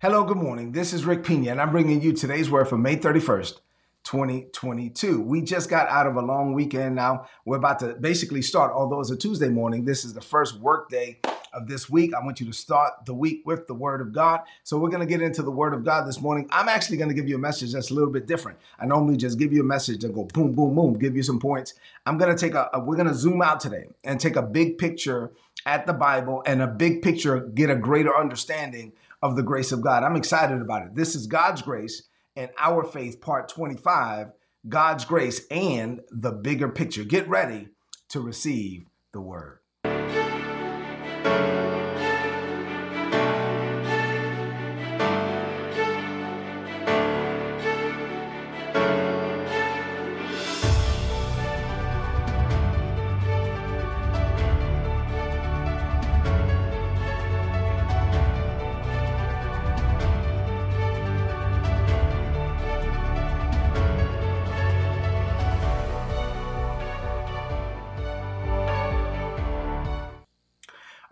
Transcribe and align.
Hello, 0.00 0.22
good 0.22 0.36
morning. 0.36 0.70
This 0.70 0.92
is 0.92 1.04
Rick 1.04 1.24
Pina, 1.24 1.50
and 1.50 1.60
I'm 1.60 1.72
bringing 1.72 2.00
you 2.00 2.12
today's 2.12 2.48
word 2.48 2.68
for 2.68 2.78
May 2.78 2.94
31st, 2.98 3.54
2022. 4.04 5.20
We 5.20 5.42
just 5.42 5.68
got 5.68 5.88
out 5.88 6.06
of 6.06 6.14
a 6.14 6.22
long 6.22 6.52
weekend 6.52 6.94
now. 6.94 7.26
We're 7.44 7.56
about 7.56 7.80
to 7.80 7.94
basically 7.94 8.42
start, 8.42 8.72
although 8.72 9.00
it's 9.00 9.10
a 9.10 9.16
Tuesday 9.16 9.48
morning. 9.48 9.84
This 9.84 10.04
is 10.04 10.14
the 10.14 10.20
first 10.20 10.60
work 10.60 10.88
day 10.88 11.18
of 11.52 11.66
this 11.66 11.90
week. 11.90 12.14
I 12.14 12.24
want 12.24 12.38
you 12.38 12.46
to 12.46 12.52
start 12.52 13.06
the 13.06 13.14
week 13.14 13.42
with 13.44 13.66
the 13.66 13.74
Word 13.74 14.00
of 14.00 14.12
God. 14.12 14.42
So 14.62 14.78
we're 14.78 14.90
going 14.90 15.00
to 15.00 15.06
get 15.06 15.20
into 15.20 15.42
the 15.42 15.50
Word 15.50 15.74
of 15.74 15.82
God 15.82 16.06
this 16.06 16.20
morning. 16.20 16.46
I'm 16.52 16.68
actually 16.68 16.98
going 16.98 17.08
to 17.08 17.14
give 17.14 17.28
you 17.28 17.34
a 17.34 17.40
message 17.40 17.72
that's 17.72 17.90
a 17.90 17.94
little 17.94 18.12
bit 18.12 18.28
different. 18.28 18.56
I 18.78 18.86
normally 18.86 19.16
just 19.16 19.36
give 19.36 19.52
you 19.52 19.62
a 19.62 19.66
message 19.66 20.04
and 20.04 20.14
go 20.14 20.26
boom, 20.26 20.52
boom, 20.52 20.76
boom, 20.76 20.92
give 20.92 21.16
you 21.16 21.24
some 21.24 21.40
points. 21.40 21.74
I'm 22.06 22.18
going 22.18 22.32
to 22.32 22.38
take 22.38 22.54
a, 22.54 22.70
a 22.72 22.78
we're 22.78 22.94
going 22.94 23.08
to 23.08 23.14
zoom 23.14 23.42
out 23.42 23.58
today 23.58 23.88
and 24.04 24.20
take 24.20 24.36
a 24.36 24.42
big 24.42 24.78
picture 24.78 25.32
at 25.66 25.88
the 25.88 25.92
Bible 25.92 26.44
and 26.46 26.62
a 26.62 26.68
big 26.68 27.02
picture, 27.02 27.40
get 27.40 27.68
a 27.68 27.74
greater 27.74 28.16
understanding 28.16 28.92
of 29.22 29.36
the 29.36 29.42
grace 29.42 29.72
of 29.72 29.82
God. 29.82 30.02
I'm 30.02 30.16
excited 30.16 30.60
about 30.60 30.82
it. 30.82 30.94
This 30.94 31.14
is 31.14 31.26
God's 31.26 31.62
grace 31.62 32.08
and 32.36 32.50
our 32.58 32.84
faith, 32.84 33.20
part 33.20 33.48
25 33.48 34.28
God's 34.68 35.04
grace 35.04 35.46
and 35.50 36.00
the 36.10 36.32
bigger 36.32 36.68
picture. 36.68 37.04
Get 37.04 37.28
ready 37.28 37.68
to 38.10 38.20
receive 38.20 38.86
the 39.12 39.20
word. 39.20 39.60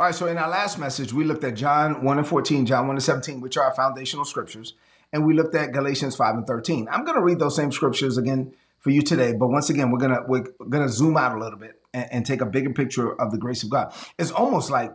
All 0.07 0.11
right, 0.11 0.17
so 0.17 0.29
in 0.29 0.39
our 0.39 0.49
last 0.49 0.79
message, 0.79 1.13
we 1.13 1.25
looked 1.25 1.43
at 1.43 1.57
John 1.57 2.05
1 2.05 2.19
and 2.19 2.25
14, 2.29 2.65
John 2.65 2.87
1 2.87 2.95
and 2.95 3.03
17, 3.03 3.41
which 3.41 3.57
are 3.57 3.65
our 3.65 3.75
foundational 3.75 4.25
scriptures, 4.25 4.75
and 5.13 5.27
we 5.27 5.35
looked 5.35 5.57
at 5.57 5.73
Galatians 5.73 6.15
5 6.15 6.37
and 6.37 6.47
13. 6.47 6.87
I'm 6.93 7.05
going 7.05 7.17
to 7.17 7.25
read 7.25 7.41
those 7.41 7.57
same 7.57 7.73
scriptures 7.73 8.17
again 8.17 8.55
for 8.79 8.91
you 8.91 9.03
today, 9.03 9.33
but 9.33 9.49
once 9.49 9.69
again, 9.69 9.91
we're 9.91 9.99
going 9.99 10.13
to 10.13 10.23
we're 10.29 10.45
going 10.69 10.87
to 10.87 10.89
zoom 10.89 11.17
out 11.17 11.37
a 11.37 11.41
little 11.41 11.59
bit 11.59 11.83
and, 11.93 12.07
and, 12.13 12.25
take 12.25 12.41
a 12.41 12.47
bigger 12.47 12.71
picture 12.71 13.21
of 13.21 13.33
the 13.33 13.37
grace 13.37 13.65
of 13.65 13.71
God. 13.71 13.93
It's 14.17 14.31
almost 14.31 14.71
like 14.71 14.93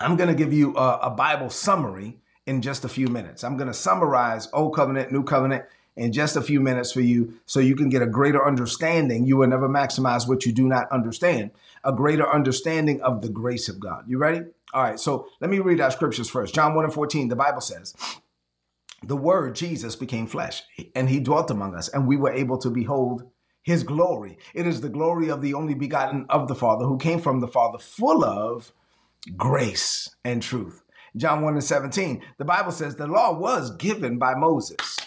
I'm 0.00 0.16
going 0.16 0.30
to 0.30 0.34
give 0.34 0.54
you 0.54 0.74
a, 0.74 1.00
a 1.02 1.10
Bible 1.10 1.50
summary 1.50 2.16
in 2.46 2.62
just 2.62 2.82
a 2.86 2.88
few 2.88 3.08
minutes. 3.08 3.44
I'm 3.44 3.58
going 3.58 3.68
to 3.68 3.74
summarize 3.74 4.48
Old 4.54 4.74
Covenant, 4.74 5.12
New 5.12 5.24
Covenant, 5.24 5.66
in 5.96 6.12
just 6.12 6.36
a 6.36 6.40
few 6.40 6.60
minutes 6.60 6.92
for 6.92 7.00
you 7.00 7.34
so 7.46 7.60
you 7.60 7.76
can 7.76 7.88
get 7.88 8.02
a 8.02 8.06
greater 8.06 8.44
understanding. 8.46 9.26
You 9.26 9.36
will 9.36 9.48
never 9.48 9.68
maximize 9.68 10.26
what 10.26 10.44
you 10.44 10.52
do 10.52 10.66
not 10.66 10.90
understand, 10.90 11.50
a 11.84 11.92
greater 11.92 12.30
understanding 12.30 13.00
of 13.02 13.22
the 13.22 13.28
grace 13.28 13.68
of 13.68 13.80
God. 13.80 14.04
You 14.06 14.18
ready? 14.18 14.40
All 14.72 14.82
right, 14.82 14.98
so 14.98 15.28
let 15.40 15.50
me 15.50 15.58
read 15.58 15.80
our 15.80 15.90
scriptures 15.90 16.28
first. 16.28 16.54
John 16.54 16.74
1 16.74 16.84
and 16.84 16.94
14, 16.94 17.28
the 17.28 17.36
Bible 17.36 17.60
says, 17.60 17.94
The 19.02 19.16
Word, 19.16 19.54
Jesus, 19.54 19.96
became 19.96 20.26
flesh, 20.26 20.62
and 20.94 21.08
he 21.08 21.20
dwelt 21.20 21.50
among 21.50 21.74
us, 21.74 21.88
and 21.88 22.08
we 22.08 22.16
were 22.16 22.32
able 22.32 22.58
to 22.58 22.70
behold 22.70 23.24
his 23.62 23.82
glory. 23.82 24.38
It 24.52 24.66
is 24.66 24.80
the 24.80 24.88
glory 24.88 25.28
of 25.28 25.40
the 25.40 25.54
only 25.54 25.74
begotten 25.74 26.26
of 26.28 26.48
the 26.48 26.54
Father, 26.54 26.86
who 26.86 26.98
came 26.98 27.20
from 27.20 27.40
the 27.40 27.48
Father, 27.48 27.78
full 27.78 28.24
of 28.24 28.72
grace 29.36 30.10
and 30.24 30.42
truth. 30.42 30.82
John 31.16 31.42
1 31.42 31.54
and 31.54 31.64
17, 31.64 32.22
the 32.38 32.44
Bible 32.44 32.72
says, 32.72 32.96
The 32.96 33.06
law 33.06 33.32
was 33.38 33.76
given 33.76 34.18
by 34.18 34.34
Moses 34.34 34.98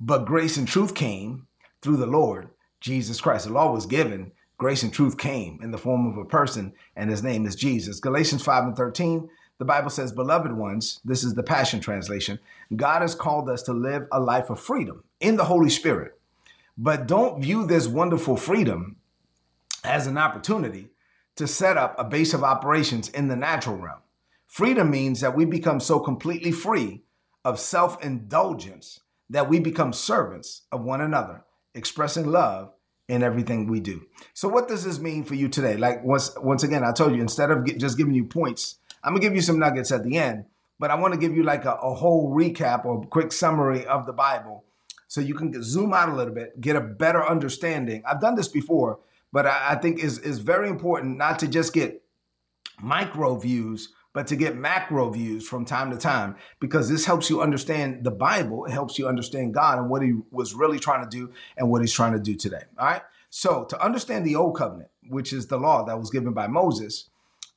but 0.00 0.26
grace 0.26 0.56
and 0.56 0.68
truth 0.68 0.94
came 0.94 1.46
through 1.80 1.96
the 1.96 2.06
Lord 2.06 2.50
Jesus 2.80 3.20
Christ. 3.20 3.46
The 3.46 3.52
law 3.52 3.72
was 3.72 3.86
given, 3.86 4.32
grace 4.56 4.82
and 4.82 4.92
truth 4.92 5.18
came 5.18 5.58
in 5.62 5.70
the 5.70 5.78
form 5.78 6.06
of 6.06 6.16
a 6.16 6.24
person, 6.24 6.72
and 6.96 7.10
his 7.10 7.22
name 7.22 7.46
is 7.46 7.56
Jesus. 7.56 8.00
Galatians 8.00 8.42
5 8.42 8.64
and 8.64 8.76
13, 8.76 9.28
the 9.58 9.64
Bible 9.64 9.90
says, 9.90 10.12
Beloved 10.12 10.52
ones, 10.52 11.00
this 11.04 11.24
is 11.24 11.34
the 11.34 11.42
Passion 11.42 11.80
Translation, 11.80 12.38
God 12.74 13.02
has 13.02 13.14
called 13.14 13.48
us 13.48 13.62
to 13.64 13.72
live 13.72 14.06
a 14.10 14.20
life 14.20 14.50
of 14.50 14.60
freedom 14.60 15.04
in 15.20 15.36
the 15.36 15.44
Holy 15.44 15.70
Spirit. 15.70 16.18
But 16.76 17.06
don't 17.06 17.40
view 17.40 17.66
this 17.66 17.86
wonderful 17.86 18.36
freedom 18.36 18.96
as 19.84 20.06
an 20.06 20.18
opportunity 20.18 20.88
to 21.36 21.46
set 21.46 21.76
up 21.76 21.94
a 21.98 22.04
base 22.04 22.34
of 22.34 22.42
operations 22.42 23.08
in 23.08 23.28
the 23.28 23.36
natural 23.36 23.76
realm. 23.76 24.00
Freedom 24.46 24.90
means 24.90 25.20
that 25.20 25.36
we 25.36 25.44
become 25.44 25.80
so 25.80 25.98
completely 25.98 26.52
free 26.52 27.02
of 27.44 27.60
self 27.60 28.02
indulgence 28.02 29.00
that 29.28 29.48
we 29.48 29.58
become 29.58 29.92
servants 29.92 30.62
of 30.70 30.82
one 30.82 31.00
another, 31.00 31.44
expressing 31.74 32.26
love 32.26 32.72
in 33.08 33.22
everything 33.22 33.66
we 33.66 33.80
do. 33.80 34.06
So 34.32 34.48
what 34.48 34.68
does 34.68 34.84
this 34.84 34.98
mean 34.98 35.24
for 35.24 35.34
you 35.34 35.48
today? 35.48 35.76
Like 35.76 36.04
once 36.04 36.34
once 36.40 36.62
again, 36.62 36.84
I 36.84 36.92
told 36.92 37.14
you 37.14 37.20
instead 37.20 37.50
of 37.50 37.64
get, 37.64 37.78
just 37.78 37.98
giving 37.98 38.14
you 38.14 38.24
points, 38.24 38.76
I'm 39.02 39.12
gonna 39.12 39.20
give 39.20 39.34
you 39.34 39.42
some 39.42 39.58
nuggets 39.58 39.92
at 39.92 40.04
the 40.04 40.16
end, 40.16 40.46
but 40.78 40.90
I 40.90 40.94
want 40.94 41.14
to 41.14 41.20
give 41.20 41.36
you 41.36 41.42
like 41.42 41.64
a, 41.64 41.72
a 41.72 41.94
whole 41.94 42.34
recap 42.34 42.84
or 42.84 43.04
quick 43.04 43.32
summary 43.32 43.86
of 43.86 44.06
the 44.06 44.12
Bible, 44.12 44.64
so 45.06 45.20
you 45.20 45.34
can 45.34 45.62
zoom 45.62 45.92
out 45.92 46.08
a 46.08 46.14
little 46.14 46.34
bit, 46.34 46.60
get 46.60 46.76
a 46.76 46.80
better 46.80 47.24
understanding. 47.24 48.02
I've 48.06 48.20
done 48.20 48.34
this 48.34 48.48
before, 48.48 49.00
but 49.32 49.46
I, 49.46 49.72
I 49.72 49.74
think 49.76 50.02
is 50.02 50.18
is 50.18 50.38
very 50.38 50.68
important 50.68 51.18
not 51.18 51.38
to 51.40 51.48
just 51.48 51.72
get 51.74 52.02
micro 52.80 53.36
views 53.36 53.92
but 54.14 54.28
to 54.28 54.36
get 54.36 54.56
macro 54.56 55.10
views 55.10 55.46
from 55.46 55.66
time 55.66 55.90
to 55.90 55.98
time 55.98 56.36
because 56.60 56.88
this 56.88 57.04
helps 57.04 57.28
you 57.28 57.42
understand 57.42 58.04
the 58.04 58.10
Bible. 58.10 58.64
It 58.64 58.70
helps 58.70 58.98
you 58.98 59.06
understand 59.06 59.52
God 59.52 59.78
and 59.78 59.90
what 59.90 60.00
He 60.02 60.14
was 60.30 60.54
really 60.54 60.78
trying 60.78 61.04
to 61.04 61.10
do 61.10 61.32
and 61.58 61.68
what 61.68 61.82
He's 61.82 61.92
trying 61.92 62.12
to 62.12 62.20
do 62.20 62.34
today. 62.34 62.62
All 62.78 62.86
right. 62.86 63.02
So 63.28 63.64
to 63.64 63.84
understand 63.84 64.24
the 64.24 64.36
Old 64.36 64.56
Covenant, 64.56 64.90
which 65.08 65.32
is 65.32 65.48
the 65.48 65.58
law 65.58 65.84
that 65.84 65.98
was 65.98 66.08
given 66.10 66.32
by 66.32 66.46
Moses, 66.46 67.10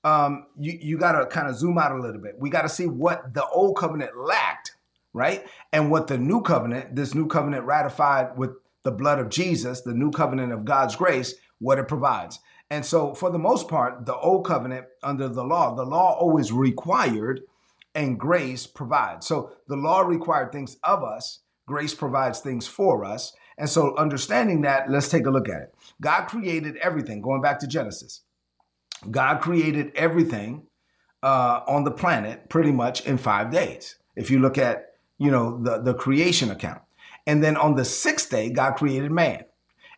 um, 0.04 0.48
you 0.60 0.78
you 0.82 0.98
got 0.98 1.14
to 1.14 1.28
kind 1.28 1.48
of 1.48 1.56
zoom 1.56 1.78
out 1.78 1.92
a 1.92 2.02
little 2.02 2.20
bit. 2.20 2.40
We 2.40 2.50
got 2.50 2.64
to 2.64 2.70
see 2.70 2.88
what 2.88 3.34
the 3.34 3.46
Old 3.46 3.78
Covenant 3.78 4.18
lacked, 4.18 4.76
right, 5.14 5.46
and 5.72 5.92
what 5.92 6.08
the 6.08 6.18
New 6.18 6.42
Covenant, 6.42 6.96
this 6.96 7.14
New 7.14 7.28
Covenant 7.28 7.66
ratified 7.66 8.36
with 8.38 8.52
the 8.84 8.92
blood 8.92 9.20
of 9.20 9.30
Jesus, 9.30 9.82
the 9.82 9.94
New 9.94 10.12
Covenant 10.12 10.52
of 10.52 10.66
God's 10.66 10.96
grace, 10.96 11.36
what 11.60 11.78
it 11.78 11.88
provides. 11.88 12.40
And 12.70 12.86
so, 12.86 13.14
for 13.14 13.30
the 13.32 13.40
most 13.40 13.68
part, 13.68 14.06
the 14.06 14.16
old 14.16 14.46
covenant 14.46 14.88
under 15.02 15.30
the 15.30 15.44
law, 15.44 15.74
the 15.74 15.86
law 15.86 16.18
always 16.20 16.52
required 16.52 17.42
and 17.96 18.20
grace 18.20 18.68
provides. 18.68 19.26
So, 19.26 19.52
the 19.68 19.78
law 19.78 20.02
required 20.02 20.52
things 20.52 20.78
of 20.84 21.04
us, 21.04 21.40
grace 21.66 21.96
provides 21.96 22.40
things 22.40 22.68
for 22.68 23.06
us. 23.06 23.34
And 23.58 23.70
so, 23.70 23.96
understanding 23.96 24.62
that, 24.62 24.90
let's 24.90 25.08
take 25.08 25.26
a 25.26 25.32
look 25.32 25.48
at 25.48 25.62
it. 25.62 25.76
God 26.02 26.26
created 26.26 26.76
everything, 26.78 27.22
going 27.22 27.42
back 27.42 27.60
to 27.60 27.68
Genesis. 27.68 28.22
God 29.10 29.40
created 29.42 29.92
everything 29.96 30.68
uh, 31.24 31.62
on 31.68 31.84
the 31.84 31.92
planet 31.92 32.50
pretty 32.50 32.72
much 32.72 33.06
in 33.06 33.18
five 33.18 33.52
days. 33.52 33.96
If 34.16 34.30
you 34.30 34.40
look 34.40 34.58
at, 34.58 34.88
you 35.18 35.32
know, 35.32 35.62
the, 35.64 35.82
the 35.82 35.94
creation 35.94 36.52
account. 36.52 36.82
And 37.26 37.44
then 37.44 37.58
on 37.58 37.76
the 37.76 37.86
sixth 37.86 38.30
day, 38.30 38.50
God 38.50 38.76
created 38.76 39.12
man. 39.12 39.44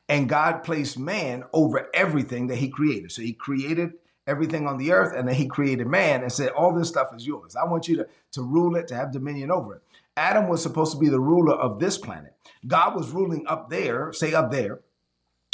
And 0.09 0.27
God 0.27 0.63
placed 0.63 0.97
man 0.97 1.43
over 1.53 1.87
everything 1.93 2.47
that 2.47 2.57
he 2.57 2.67
created. 2.67 3.11
So 3.11 3.21
he 3.21 3.31
created 3.31 3.91
everything 4.25 4.67
on 4.67 4.77
the 4.77 4.91
earth 4.91 5.13
and 5.15 5.27
then 5.27 5.35
he 5.35 5.47
created 5.47 5.87
man 5.87 6.23
and 6.23 6.31
said, 6.31 6.49
All 6.49 6.73
this 6.73 6.89
stuff 6.89 7.09
is 7.15 7.25
yours. 7.25 7.55
I 7.55 7.65
want 7.65 7.87
you 7.87 7.97
to, 7.97 8.07
to 8.33 8.41
rule 8.41 8.75
it, 8.75 8.87
to 8.87 8.95
have 8.95 9.13
dominion 9.13 9.51
over 9.51 9.75
it. 9.75 9.81
Adam 10.17 10.49
was 10.49 10.61
supposed 10.61 10.91
to 10.93 10.99
be 10.99 11.09
the 11.09 11.19
ruler 11.19 11.53
of 11.53 11.79
this 11.79 11.97
planet. 11.97 12.35
God 12.67 12.95
was 12.95 13.11
ruling 13.11 13.45
up 13.47 13.69
there, 13.69 14.11
say 14.11 14.33
up 14.33 14.51
there, 14.51 14.81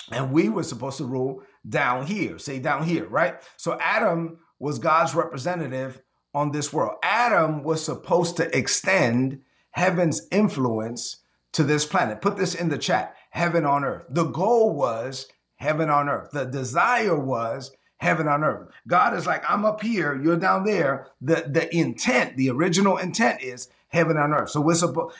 and 0.09 0.31
we 0.31 0.49
were 0.49 0.63
supposed 0.63 0.97
to 0.97 1.05
rule 1.05 1.43
down 1.67 2.07
here, 2.07 2.39
say 2.39 2.59
down 2.59 2.83
here, 2.83 3.07
right? 3.07 3.35
So 3.57 3.77
Adam 3.79 4.39
was 4.57 4.79
God's 4.79 5.13
representative 5.13 6.01
on 6.33 6.51
this 6.51 6.71
world. 6.71 6.97
Adam 7.03 7.63
was 7.63 7.83
supposed 7.83 8.37
to 8.37 8.57
extend 8.57 9.41
heaven's 9.71 10.27
influence 10.31 11.17
to 11.51 11.63
this 11.63 11.85
planet. 11.85 12.21
Put 12.21 12.37
this 12.37 12.55
in 12.55 12.69
the 12.69 12.77
chat 12.77 13.14
heaven 13.35 13.65
on 13.65 13.83
earth. 13.83 14.05
The 14.09 14.23
goal 14.23 14.73
was 14.73 15.27
heaven 15.57 15.89
on 15.89 16.07
earth. 16.07 16.31
The 16.31 16.45
desire 16.45 17.19
was 17.19 17.71
heaven 17.97 18.29
on 18.29 18.45
earth. 18.45 18.69
God 18.87 19.13
is 19.13 19.27
like, 19.27 19.43
I'm 19.49 19.65
up 19.65 19.81
here, 19.81 20.19
you're 20.23 20.37
down 20.37 20.63
there. 20.63 21.07
The 21.21 21.45
the 21.47 21.75
intent, 21.75 22.37
the 22.37 22.49
original 22.49 22.95
intent 22.95 23.43
is 23.43 23.67
heaven 23.89 24.15
on 24.15 24.33
earth. 24.33 24.51
So 24.51 24.61
we're 24.61 24.75
supposed 24.75 25.17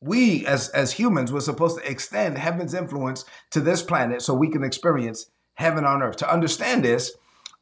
we 0.00 0.46
as 0.46 0.68
as 0.68 0.92
humans 0.92 1.32
we're 1.32 1.40
supposed 1.40 1.78
to 1.78 1.90
extend 1.90 2.38
heaven's 2.38 2.74
influence 2.74 3.24
to 3.50 3.60
this 3.60 3.82
planet 3.82 4.22
so 4.22 4.34
we 4.34 4.48
can 4.48 4.62
experience 4.62 5.28
heaven 5.54 5.84
on 5.84 6.00
earth. 6.00 6.16
To 6.18 6.32
understand 6.32 6.84
this, 6.84 7.16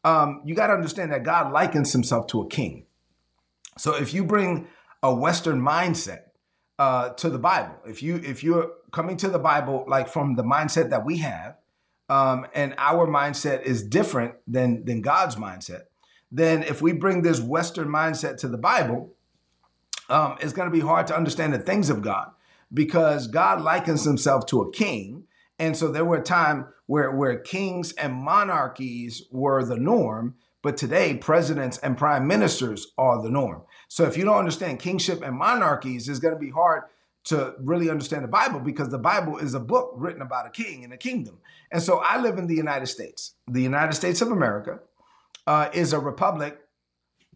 um, 0.04 0.42
you 0.44 0.54
got 0.54 0.66
to 0.66 0.74
understand 0.74 1.10
that 1.12 1.22
God 1.22 1.52
likens 1.52 1.92
himself 1.92 2.26
to 2.28 2.42
a 2.42 2.48
king. 2.48 2.84
So 3.78 3.96
if 3.96 4.12
you 4.12 4.24
bring 4.24 4.68
a 5.02 5.14
Western 5.14 5.62
mindset 5.62 6.25
uh, 6.78 7.10
to 7.10 7.30
the 7.30 7.38
Bible. 7.38 7.76
If 7.86 8.02
you 8.02 8.16
if 8.16 8.42
you're 8.42 8.72
coming 8.92 9.16
to 9.18 9.28
the 9.28 9.38
Bible 9.38 9.84
like 9.86 10.08
from 10.08 10.36
the 10.36 10.44
mindset 10.44 10.90
that 10.90 11.04
we 11.04 11.18
have, 11.18 11.56
um, 12.08 12.46
and 12.54 12.74
our 12.78 13.06
mindset 13.06 13.62
is 13.62 13.82
different 13.82 14.34
than 14.46 14.84
than 14.84 15.00
God's 15.00 15.36
mindset, 15.36 15.82
then 16.30 16.62
if 16.62 16.82
we 16.82 16.92
bring 16.92 17.22
this 17.22 17.40
Western 17.40 17.88
mindset 17.88 18.38
to 18.38 18.48
the 18.48 18.58
Bible, 18.58 19.14
um, 20.08 20.36
it's 20.40 20.52
going 20.52 20.68
to 20.70 20.72
be 20.72 20.80
hard 20.80 21.06
to 21.08 21.16
understand 21.16 21.52
the 21.52 21.58
things 21.58 21.90
of 21.90 22.02
God 22.02 22.30
because 22.72 23.26
God 23.26 23.60
likens 23.60 24.04
himself 24.04 24.46
to 24.46 24.62
a 24.62 24.72
king. 24.72 25.24
And 25.58 25.76
so 25.76 25.88
there 25.88 26.04
were 26.04 26.18
a 26.18 26.22
time 26.22 26.66
where, 26.86 27.10
where 27.10 27.38
kings 27.38 27.92
and 27.92 28.14
monarchies 28.14 29.22
were 29.30 29.64
the 29.64 29.76
norm, 29.76 30.34
but 30.62 30.76
today 30.76 31.16
presidents 31.16 31.78
and 31.78 31.96
prime 31.96 32.26
ministers 32.26 32.88
are 32.98 33.22
the 33.22 33.30
norm. 33.30 33.62
So 33.88 34.04
if 34.04 34.16
you 34.16 34.24
don't 34.24 34.38
understand 34.38 34.80
kingship 34.80 35.22
and 35.22 35.36
monarchies, 35.36 36.08
it's 36.08 36.18
going 36.18 36.34
to 36.34 36.40
be 36.40 36.50
hard 36.50 36.82
to 37.24 37.54
really 37.58 37.90
understand 37.90 38.22
the 38.22 38.28
Bible 38.28 38.60
because 38.60 38.88
the 38.88 38.98
Bible 38.98 39.38
is 39.38 39.54
a 39.54 39.60
book 39.60 39.92
written 39.96 40.22
about 40.22 40.46
a 40.46 40.50
king 40.50 40.84
and 40.84 40.92
a 40.92 40.96
kingdom. 40.96 41.38
And 41.72 41.82
so 41.82 41.98
I 41.98 42.20
live 42.20 42.38
in 42.38 42.46
the 42.46 42.54
United 42.54 42.86
States. 42.86 43.34
The 43.48 43.62
United 43.62 43.94
States 43.94 44.20
of 44.20 44.30
America 44.30 44.78
uh, 45.46 45.68
is 45.72 45.92
a 45.92 45.98
republic 45.98 46.58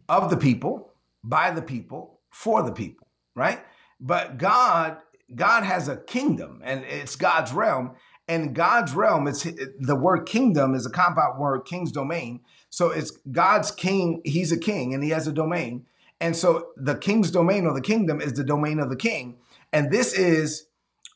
of 0.07 0.29
the 0.29 0.37
people, 0.37 0.93
by 1.23 1.51
the 1.51 1.61
people, 1.61 2.19
for 2.29 2.63
the 2.63 2.71
people, 2.71 3.07
right? 3.35 3.59
But 3.99 4.37
God, 4.37 4.97
God 5.35 5.63
has 5.63 5.87
a 5.87 5.97
kingdom 5.97 6.61
and 6.63 6.83
it's 6.85 7.15
God's 7.15 7.53
realm. 7.53 7.95
And 8.27 8.55
God's 8.55 8.93
realm, 8.93 9.27
it's 9.27 9.43
the 9.43 9.95
word 9.95 10.25
kingdom 10.25 10.73
is 10.73 10.85
a 10.85 10.89
compound 10.89 11.37
word, 11.37 11.65
king's 11.65 11.91
domain. 11.91 12.39
So 12.69 12.91
it's 12.91 13.11
God's 13.29 13.71
king, 13.71 14.21
he's 14.23 14.53
a 14.53 14.57
king 14.57 14.93
and 14.93 15.03
he 15.03 15.09
has 15.09 15.27
a 15.27 15.33
domain. 15.33 15.85
And 16.21 16.35
so 16.35 16.69
the 16.77 16.95
king's 16.95 17.31
domain 17.31 17.65
or 17.65 17.73
the 17.73 17.81
kingdom 17.81 18.21
is 18.21 18.33
the 18.33 18.43
domain 18.43 18.79
of 18.79 18.89
the 18.89 18.95
king. 18.95 19.39
And 19.73 19.91
this 19.91 20.13
is 20.13 20.67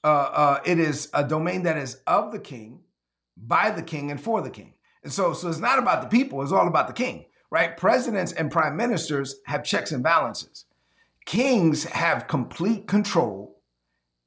uh, 0.04 0.08
uh, 0.08 0.60
it 0.66 0.80
is 0.80 1.10
a 1.14 1.24
domain 1.24 1.64
that 1.64 1.78
is 1.78 2.02
of 2.06 2.32
the 2.32 2.40
king, 2.40 2.82
by 3.38 3.72
the 3.72 3.82
king, 3.82 4.12
and 4.12 4.20
for 4.20 4.42
the 4.42 4.50
king. 4.50 4.74
And 5.04 5.14
so, 5.14 5.34
so 5.34 5.48
it's 5.48 5.60
not 5.60 5.80
about 5.80 6.02
the 6.02 6.08
people, 6.08 6.42
it's 6.42 6.52
all 6.52 6.68
about 6.68 6.88
the 6.88 6.94
king, 6.94 7.26
right? 7.52 7.78
Presidents 7.78 8.32
and 8.32 8.52
prime 8.52 8.76
ministers 8.76 9.36
have 9.46 9.64
checks 9.64 9.92
and 9.92 10.04
balances. 10.04 10.66
Kings 11.26 11.86
have 11.86 12.28
complete 12.28 12.88
control 12.88 13.62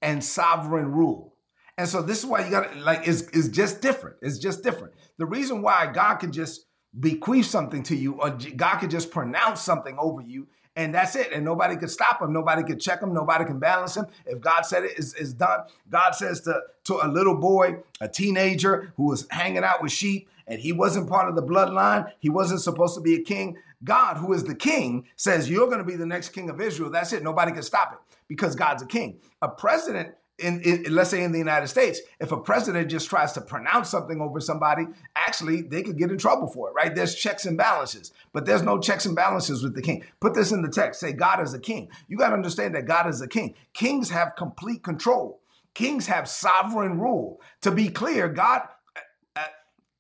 and 0.01 0.23
sovereign 0.23 0.93
rule. 0.93 1.37
And 1.77 1.89
so 1.89 2.03
this 2.03 2.19
is 2.19 2.27
why 2.27 2.45
you 2.45 2.51
got 2.51 2.73
to 2.73 2.79
like 2.81 3.07
is 3.07 3.29
is 3.31 3.49
just 3.49 3.81
different. 3.81 4.17
It's 4.21 4.39
just 4.39 4.65
different. 4.65 4.95
The 5.17 5.27
reason 5.27 5.63
why 5.63 5.91
God 5.93 6.17
can 6.17 6.33
just 6.33 6.67
bequeath 6.99 7.47
something 7.47 7.83
to 7.85 7.97
you 7.97 8.15
or 8.15 8.31
God 8.57 8.79
can 8.79 8.91
just 8.91 9.11
pronounce 9.13 9.61
something 9.61 9.97
over 9.99 10.23
you 10.23 10.49
and 10.79 10.95
that's 10.95 11.17
it. 11.17 11.33
And 11.33 11.45
nobody 11.45 11.77
could 11.77 11.91
stop 11.91 12.23
him. 12.23 12.33
Nobody 12.33 12.63
could 12.63 12.81
check 12.81 13.03
him. 13.03 13.13
Nobody 13.13 13.45
can 13.45 13.59
balance 13.59 13.97
him. 13.97 14.07
If 14.25 14.41
God 14.41 14.63
said 14.63 14.85
it 14.85 14.97
is, 14.97 15.13
is 15.15 15.35
done, 15.35 15.63
God 15.91 16.13
says 16.13 16.41
to, 16.43 16.61
to 16.85 17.05
a 17.05 17.09
little 17.09 17.35
boy, 17.35 17.79
a 18.01 18.07
teenager 18.07 18.93
who 18.97 19.07
was 19.07 19.27
hanging 19.29 19.65
out 19.65 19.83
with 19.83 19.91
sheep, 19.91 20.29
and 20.47 20.61
he 20.61 20.71
wasn't 20.71 21.09
part 21.09 21.29
of 21.29 21.35
the 21.35 21.43
bloodline, 21.43 22.11
he 22.21 22.31
wasn't 22.31 22.61
supposed 22.61 22.95
to 22.95 23.01
be 23.01 23.17
a 23.17 23.23
king. 23.23 23.59
God, 23.83 24.19
who 24.19 24.33
is 24.33 24.45
the 24.45 24.55
king, 24.55 25.07
says, 25.17 25.51
You're 25.51 25.67
going 25.67 25.79
to 25.79 25.85
be 25.85 25.97
the 25.97 26.07
next 26.07 26.29
king 26.29 26.49
of 26.49 26.61
Israel. 26.61 26.91
That's 26.91 27.13
it. 27.13 27.25
Nobody 27.25 27.51
can 27.51 27.65
stop 27.65 27.93
it 27.93 28.17
because 28.29 28.55
God's 28.55 28.83
a 28.85 28.87
king. 28.87 29.19
A 29.43 29.49
president 29.49 30.15
in, 30.39 30.61
in, 30.61 30.95
let's 30.95 31.11
say 31.11 31.23
in 31.23 31.33
the 31.33 31.39
United 31.39 31.69
States, 31.69 32.01
if 32.21 32.33
a 32.33 32.37
president 32.37 32.89
just 32.91 33.09
tries 33.11 33.33
to 33.33 33.41
pronounce 33.41 33.89
something 33.89 34.21
over 34.21 34.41
somebody, 34.41 34.87
actually 35.17 35.63
they 35.63 35.83
could 35.83 35.99
get 35.99 36.11
in 36.11 36.19
trouble 36.19 36.49
for 36.49 36.69
it, 36.69 36.75
right? 36.75 36.95
There's 36.95 37.15
checks 37.15 37.45
and 37.45 37.57
balances, 37.57 38.13
but 38.33 38.47
there's 38.47 38.63
no 38.63 38.79
checks 38.79 39.05
and 39.07 39.17
balances 39.17 39.63
with 39.63 39.75
the 39.75 39.83
king. 39.83 40.05
Put 40.21 40.35
this 40.35 40.53
in 40.53 40.63
the 40.63 40.69
text. 40.69 41.01
Say 41.01 41.13
God 41.13 41.41
is 41.43 41.55
a 41.55 41.59
king. 41.59 41.89
You 42.07 42.17
got 42.17 42.29
to 42.29 42.35
understand 42.35 42.75
that 42.75 42.87
God 42.87 43.09
is 43.09 43.21
a 43.21 43.29
king. 43.29 43.55
Kings 43.75 44.11
have 44.11 44.37
complete 44.37 44.83
control. 44.83 45.41
Kings 45.75 46.07
have 46.07 46.29
sovereign 46.29 46.99
rule. 46.99 47.41
To 47.63 47.71
be 47.71 47.89
clear, 47.89 48.29
God 48.29 48.63
uh, 48.97 49.01
uh, 49.37 49.45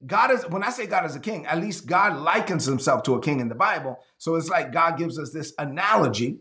God 0.06 0.30
is 0.30 0.46
when 0.48 0.62
I 0.62 0.70
say 0.70 0.86
God 0.86 1.04
is 1.04 1.16
a 1.16 1.20
king, 1.20 1.46
at 1.46 1.58
least 1.58 1.86
God 1.86 2.16
likens 2.16 2.64
himself 2.64 3.02
to 3.04 3.14
a 3.14 3.20
king 3.20 3.40
in 3.40 3.48
the 3.48 3.54
Bible. 3.54 3.98
So 4.18 4.36
it's 4.36 4.48
like 4.48 4.72
God 4.72 4.98
gives 4.98 5.18
us 5.18 5.32
this 5.32 5.52
analogy 5.58 6.40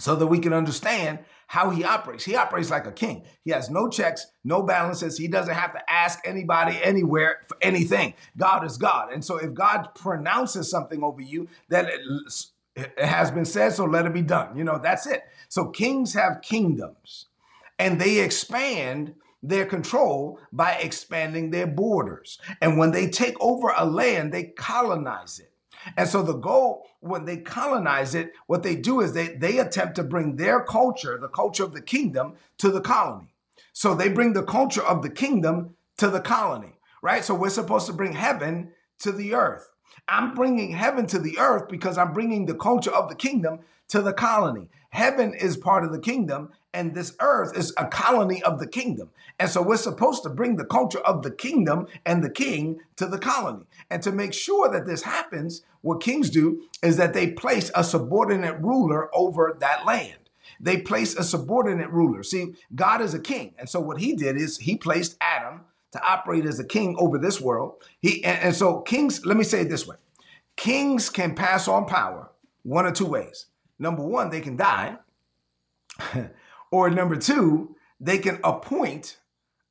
so 0.00 0.16
that 0.16 0.26
we 0.26 0.38
can 0.38 0.52
understand 0.52 1.20
how 1.46 1.70
he 1.70 1.84
operates. 1.84 2.24
He 2.24 2.36
operates 2.36 2.70
like 2.70 2.86
a 2.86 2.92
king. 2.92 3.24
He 3.44 3.50
has 3.50 3.70
no 3.70 3.88
checks, 3.88 4.26
no 4.44 4.62
balances. 4.62 5.18
He 5.18 5.28
doesn't 5.28 5.54
have 5.54 5.72
to 5.72 5.90
ask 5.90 6.20
anybody 6.24 6.78
anywhere 6.82 7.40
for 7.48 7.56
anything. 7.60 8.14
God 8.36 8.64
is 8.64 8.76
God. 8.76 9.12
And 9.12 9.24
so 9.24 9.36
if 9.36 9.52
God 9.52 9.88
pronounces 9.94 10.70
something 10.70 11.02
over 11.02 11.20
you, 11.20 11.48
then 11.68 11.86
it, 11.86 12.00
has 12.98 13.30
been 13.30 13.44
said, 13.44 13.72
so 13.72 13.84
let 13.84 14.06
it 14.06 14.14
be 14.14 14.22
done. 14.22 14.56
You 14.56 14.64
know, 14.64 14.78
that's 14.80 15.06
it. 15.06 15.22
So 15.48 15.66
kings 15.66 16.14
have 16.14 16.40
kingdoms 16.40 17.26
and 17.78 18.00
they 18.00 18.20
expand 18.20 19.14
their 19.42 19.66
control 19.66 20.38
by 20.52 20.74
expanding 20.74 21.50
their 21.50 21.66
borders. 21.66 22.38
And 22.60 22.78
when 22.78 22.92
they 22.92 23.08
take 23.08 23.34
over 23.40 23.72
a 23.76 23.84
land, 23.84 24.32
they 24.32 24.44
colonize 24.44 25.40
it. 25.40 25.49
And 25.96 26.08
so 26.08 26.22
the 26.22 26.34
goal, 26.34 26.86
when 27.00 27.24
they 27.24 27.38
colonize 27.38 28.14
it, 28.14 28.32
what 28.46 28.62
they 28.62 28.76
do 28.76 29.00
is 29.00 29.12
they, 29.12 29.28
they 29.28 29.58
attempt 29.58 29.96
to 29.96 30.02
bring 30.02 30.36
their 30.36 30.60
culture, 30.60 31.18
the 31.18 31.28
culture 31.28 31.64
of 31.64 31.72
the 31.72 31.82
kingdom, 31.82 32.34
to 32.58 32.70
the 32.70 32.80
colony. 32.80 33.34
So 33.72 33.94
they 33.94 34.08
bring 34.08 34.32
the 34.32 34.42
culture 34.42 34.82
of 34.82 35.02
the 35.02 35.10
kingdom 35.10 35.76
to 35.98 36.08
the 36.08 36.20
colony, 36.20 36.78
right? 37.02 37.24
So 37.24 37.34
we're 37.34 37.50
supposed 37.50 37.86
to 37.86 37.92
bring 37.92 38.12
heaven 38.12 38.72
to 39.00 39.12
the 39.12 39.34
earth. 39.34 39.70
I'm 40.08 40.34
bringing 40.34 40.72
heaven 40.72 41.06
to 41.08 41.18
the 41.18 41.38
earth 41.38 41.68
because 41.68 41.98
I'm 41.98 42.12
bringing 42.12 42.46
the 42.46 42.54
culture 42.54 42.90
of 42.90 43.08
the 43.08 43.14
kingdom 43.14 43.60
to 43.88 44.02
the 44.02 44.12
colony. 44.12 44.68
Heaven 44.90 45.34
is 45.34 45.56
part 45.56 45.84
of 45.84 45.92
the 45.92 46.00
kingdom, 46.00 46.50
and 46.72 46.94
this 46.94 47.14
earth 47.20 47.56
is 47.56 47.72
a 47.76 47.86
colony 47.86 48.42
of 48.42 48.58
the 48.58 48.66
kingdom. 48.66 49.10
And 49.38 49.50
so 49.50 49.62
we're 49.62 49.76
supposed 49.76 50.22
to 50.22 50.28
bring 50.28 50.56
the 50.56 50.64
culture 50.64 51.00
of 51.00 51.22
the 51.22 51.30
kingdom 51.30 51.86
and 52.06 52.22
the 52.22 52.30
king 52.30 52.80
to 52.96 53.06
the 53.06 53.18
colony. 53.18 53.64
And 53.90 54.02
to 54.02 54.12
make 54.12 54.32
sure 54.32 54.70
that 54.70 54.86
this 54.86 55.02
happens, 55.02 55.62
what 55.80 56.02
kings 56.02 56.30
do 56.30 56.62
is 56.82 56.96
that 56.96 57.14
they 57.14 57.32
place 57.32 57.70
a 57.74 57.82
subordinate 57.82 58.60
ruler 58.60 59.10
over 59.14 59.56
that 59.60 59.84
land. 59.84 60.18
They 60.60 60.78
place 60.78 61.16
a 61.16 61.24
subordinate 61.24 61.90
ruler. 61.90 62.22
See, 62.22 62.54
God 62.74 63.00
is 63.00 63.14
a 63.14 63.20
king. 63.20 63.54
And 63.58 63.68
so 63.68 63.80
what 63.80 63.98
he 63.98 64.14
did 64.14 64.36
is 64.36 64.58
he 64.58 64.76
placed 64.76 65.16
Adam 65.20 65.62
to 65.92 66.02
operate 66.06 66.44
as 66.44 66.60
a 66.60 66.64
king 66.64 66.96
over 66.98 67.18
this 67.18 67.40
world. 67.40 67.82
He 68.00 68.22
and, 68.24 68.38
and 68.40 68.54
so 68.54 68.80
kings, 68.80 69.24
let 69.24 69.36
me 69.36 69.44
say 69.44 69.62
it 69.62 69.68
this 69.68 69.86
way. 69.86 69.96
Kings 70.56 71.08
can 71.08 71.34
pass 71.34 71.66
on 71.66 71.86
power 71.86 72.30
one 72.62 72.86
or 72.86 72.92
two 72.92 73.06
ways. 73.06 73.46
Number 73.78 74.04
one, 74.04 74.28
they 74.30 74.40
can 74.40 74.56
die. 74.56 74.98
or 76.70 76.90
number 76.90 77.16
two, 77.16 77.76
they 77.98 78.18
can 78.18 78.38
appoint 78.42 79.18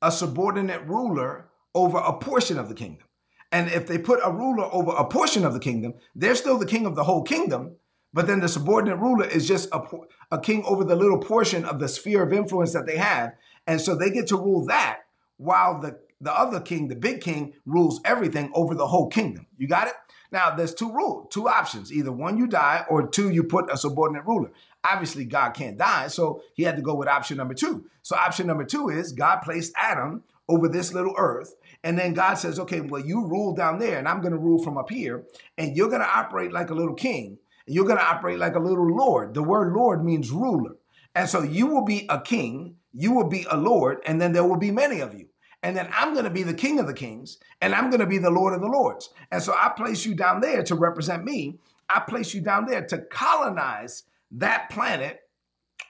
a 0.02 0.12
subordinate 0.12 0.86
ruler 0.86 1.46
over 1.74 1.98
a 1.98 2.12
portion 2.12 2.58
of 2.58 2.68
the 2.68 2.74
kingdom. 2.74 3.06
And 3.52 3.68
if 3.70 3.86
they 3.86 3.98
put 3.98 4.20
a 4.24 4.30
ruler 4.30 4.68
over 4.72 4.92
a 4.92 5.04
portion 5.04 5.44
of 5.44 5.52
the 5.52 5.60
kingdom, 5.60 5.94
they're 6.14 6.34
still 6.34 6.58
the 6.58 6.66
king 6.66 6.86
of 6.86 6.94
the 6.94 7.04
whole 7.04 7.22
kingdom. 7.22 7.76
But 8.12 8.26
then 8.26 8.40
the 8.40 8.48
subordinate 8.48 8.98
ruler 8.98 9.26
is 9.26 9.46
just 9.46 9.68
a, 9.72 9.82
a 10.30 10.40
king 10.40 10.64
over 10.66 10.84
the 10.84 10.96
little 10.96 11.18
portion 11.18 11.64
of 11.64 11.78
the 11.78 11.88
sphere 11.88 12.22
of 12.22 12.32
influence 12.32 12.72
that 12.72 12.86
they 12.86 12.96
have. 12.96 13.32
And 13.66 13.80
so 13.80 13.94
they 13.94 14.10
get 14.10 14.28
to 14.28 14.36
rule 14.36 14.66
that 14.66 15.00
while 15.36 15.80
the, 15.80 15.98
the 16.20 16.32
other 16.32 16.60
king, 16.60 16.88
the 16.88 16.96
big 16.96 17.20
king, 17.20 17.54
rules 17.64 18.00
everything 18.04 18.50
over 18.54 18.74
the 18.74 18.86
whole 18.86 19.08
kingdom. 19.08 19.46
You 19.56 19.68
got 19.68 19.88
it? 19.88 19.94
Now, 20.32 20.54
there's 20.54 20.74
two 20.74 20.92
rules, 20.92 21.28
two 21.32 21.48
options. 21.48 21.92
Either 21.92 22.12
one, 22.12 22.38
you 22.38 22.46
die, 22.46 22.84
or 22.88 23.06
two, 23.06 23.30
you 23.30 23.44
put 23.44 23.70
a 23.72 23.76
subordinate 23.76 24.26
ruler. 24.26 24.50
Obviously, 24.84 25.24
God 25.24 25.50
can't 25.50 25.76
die, 25.76 26.08
so 26.08 26.42
he 26.54 26.62
had 26.62 26.76
to 26.76 26.82
go 26.82 26.94
with 26.94 27.08
option 27.08 27.36
number 27.36 27.54
two. 27.54 27.86
So, 28.02 28.16
option 28.16 28.46
number 28.46 28.64
two 28.64 28.88
is 28.88 29.12
God 29.12 29.40
placed 29.40 29.72
Adam 29.76 30.22
over 30.48 30.68
this 30.68 30.92
little 30.92 31.14
earth. 31.16 31.54
And 31.82 31.98
then 31.98 32.12
God 32.12 32.34
says, 32.34 32.58
okay, 32.60 32.80
well, 32.80 33.04
you 33.04 33.26
rule 33.26 33.54
down 33.54 33.78
there, 33.78 33.98
and 33.98 34.06
I'm 34.06 34.20
going 34.20 34.32
to 34.32 34.38
rule 34.38 34.62
from 34.62 34.76
up 34.76 34.90
here, 34.90 35.24
and 35.56 35.76
you're 35.76 35.88
going 35.88 36.02
to 36.02 36.08
operate 36.08 36.52
like 36.52 36.70
a 36.70 36.74
little 36.74 36.94
king, 36.94 37.38
and 37.66 37.74
you're 37.74 37.86
going 37.86 37.98
to 37.98 38.04
operate 38.04 38.38
like 38.38 38.54
a 38.54 38.60
little 38.60 38.86
lord. 38.86 39.34
The 39.34 39.42
word 39.42 39.72
lord 39.72 40.04
means 40.04 40.30
ruler. 40.30 40.76
And 41.14 41.28
so 41.28 41.42
you 41.42 41.66
will 41.66 41.84
be 41.84 42.06
a 42.08 42.20
king, 42.20 42.76
you 42.92 43.12
will 43.12 43.28
be 43.28 43.46
a 43.50 43.56
lord, 43.56 43.98
and 44.06 44.20
then 44.20 44.32
there 44.32 44.44
will 44.44 44.58
be 44.58 44.70
many 44.70 45.00
of 45.00 45.14
you. 45.14 45.29
And 45.62 45.76
then 45.76 45.88
I'm 45.92 46.12
going 46.12 46.24
to 46.24 46.30
be 46.30 46.42
the 46.42 46.54
king 46.54 46.78
of 46.78 46.86
the 46.86 46.94
kings, 46.94 47.38
and 47.60 47.74
I'm 47.74 47.90
going 47.90 48.00
to 48.00 48.06
be 48.06 48.18
the 48.18 48.30
lord 48.30 48.54
of 48.54 48.60
the 48.60 48.66
lords. 48.66 49.10
And 49.30 49.42
so 49.42 49.52
I 49.54 49.70
place 49.76 50.06
you 50.06 50.14
down 50.14 50.40
there 50.40 50.62
to 50.62 50.74
represent 50.74 51.24
me. 51.24 51.58
I 51.88 52.00
place 52.00 52.32
you 52.32 52.40
down 52.40 52.66
there 52.66 52.84
to 52.86 52.98
colonize 52.98 54.04
that 54.32 54.70
planet 54.70 55.20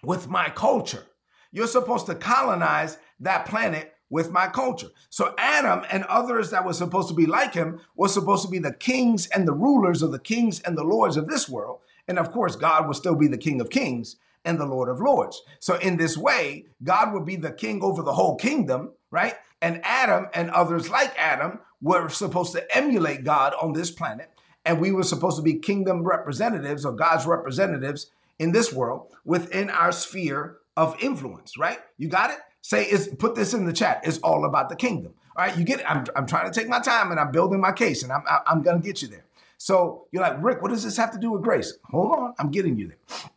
with 0.03 0.29
my 0.29 0.49
culture. 0.49 1.07
You're 1.53 1.67
supposed 1.67 2.07
to 2.07 2.15
colonize 2.15 2.99
that 3.21 3.47
planet 3.47 3.95
with 4.09 4.33
my 4.33 4.49
culture. 4.49 4.89
So 5.09 5.35
Adam 5.39 5.85
and 5.91 6.05
others 6.05 6.51
that 6.51 6.65
were 6.65 6.73
supposed 6.73 7.09
to 7.09 7.15
be 7.15 7.27
like 7.27 7.55
him 7.55 7.81
were 7.95 8.09
supposed 8.09 8.45
to 8.45 8.51
be 8.51 8.59
the 8.59 8.73
kings 8.73 9.29
and 9.29 9.47
the 9.47 9.55
rulers 9.55 10.03
of 10.03 10.11
the 10.11 10.19
kings 10.19 10.61
and 10.61 10.77
the 10.77 10.85
lords 10.85 11.17
of 11.17 11.29
this 11.29 11.49
world. 11.49 11.81
And 12.09 12.19
of 12.19 12.33
course, 12.33 12.57
God 12.57 12.87
will 12.87 12.95
still 12.95 13.15
be 13.15 13.29
the 13.29 13.39
king 13.39 13.61
of 13.61 13.71
kings 13.71 14.17
and 14.45 14.59
the 14.59 14.67
lord 14.67 14.89
of 14.89 15.01
lords. 15.01 15.43
So 15.61 15.77
in 15.77 15.97
this 15.97 16.17
way, 16.17 16.67
God 16.83 17.13
would 17.13 17.25
be 17.25 17.37
the 17.37 17.53
king 17.53 17.83
over 17.83 18.03
the 18.03 18.15
whole 18.15 18.37
kingdom, 18.37 18.93
right? 19.11 19.35
And 19.63 19.81
Adam 19.85 20.29
and 20.35 20.51
others 20.51 20.89
like 20.91 21.13
Adam 21.19 21.61
were 21.81 22.09
supposed 22.09 22.53
to 22.53 22.77
emulate 22.77 23.25
God 23.25 23.55
on 23.61 23.73
this 23.73 23.91
planet. 23.91 24.31
And 24.65 24.81
we 24.81 24.93
were 24.93 25.03
supposed 25.03 25.37
to 25.37 25.43
be 25.43 25.55
kingdom 25.55 26.03
representatives 26.03 26.85
or 26.85 26.93
God's 26.93 27.27
representatives 27.27 28.11
in 28.39 28.53
this 28.53 28.73
world 28.73 29.09
within 29.25 29.71
our 29.71 29.93
sphere 29.93 30.59
of 30.77 30.97
influence, 31.03 31.59
right? 31.59 31.79
You 31.99 32.09
got 32.09 32.31
it? 32.31 32.39
Say 32.63 32.85
is 32.85 33.09
put 33.19 33.35
this 33.35 33.55
in 33.55 33.65
the 33.65 33.73
chat. 33.73 34.01
It's 34.05 34.19
all 34.19 34.45
about 34.45 34.69
the 34.69 34.77
kingdom. 34.77 35.15
All 35.37 35.47
right, 35.47 35.57
you 35.57 35.65
get 35.65 35.81
it. 35.81 35.91
I'm, 35.91 36.05
I'm 36.15 36.27
trying 36.27 36.51
to 36.51 36.59
take 36.59 36.69
my 36.69 36.81
time 36.81 37.11
and 37.11 37.19
I'm 37.19 37.31
building 37.31 37.61
my 37.61 37.73
case 37.73 38.03
and 38.03 38.13
I'm, 38.13 38.23
I'm 38.47 38.63
going 38.63 38.81
to 38.81 38.87
get 38.87 39.01
you 39.01 39.09
there. 39.09 39.25
So 39.57 40.07
you're 40.11 40.23
like, 40.23 40.43
Rick, 40.43 40.63
what 40.63 40.71
does 40.71 40.85
this 40.85 40.97
have 40.97 41.13
to 41.13 41.19
do 41.19 41.33
with 41.33 41.43
grace? 41.43 41.75
Hold 41.91 42.19
on, 42.19 42.35
I'm 42.39 42.51
getting 42.51 42.79
you 42.79 42.89
there. 42.89 43.31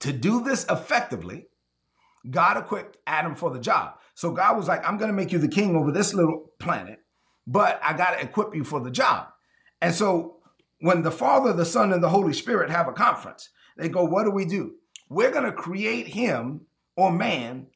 To 0.00 0.12
do 0.12 0.42
this 0.42 0.64
effectively, 0.70 1.46
God 2.30 2.56
equipped 2.56 2.98
Adam 3.06 3.34
for 3.34 3.50
the 3.50 3.58
job. 3.58 3.97
So 4.18 4.32
God 4.32 4.56
was 4.56 4.66
like, 4.66 4.84
I'm 4.84 4.98
going 4.98 5.12
to 5.12 5.16
make 5.16 5.30
you 5.30 5.38
the 5.38 5.46
king 5.46 5.76
over 5.76 5.92
this 5.92 6.12
little 6.12 6.50
planet, 6.58 6.98
but 7.46 7.78
I 7.84 7.92
got 7.92 8.18
to 8.18 8.20
equip 8.20 8.52
you 8.52 8.64
for 8.64 8.80
the 8.80 8.90
job. 8.90 9.28
And 9.80 9.94
so 9.94 10.38
when 10.80 11.02
the 11.02 11.12
Father, 11.12 11.52
the 11.52 11.64
Son, 11.64 11.92
and 11.92 12.02
the 12.02 12.08
Holy 12.08 12.32
Spirit 12.32 12.68
have 12.68 12.88
a 12.88 12.92
conference, 12.92 13.50
they 13.76 13.88
go, 13.88 14.02
What 14.02 14.24
do 14.24 14.32
we 14.32 14.44
do? 14.44 14.74
We're 15.08 15.30
going 15.30 15.44
to 15.44 15.52
create 15.52 16.08
him 16.08 16.62
or 16.96 17.12
man 17.12 17.68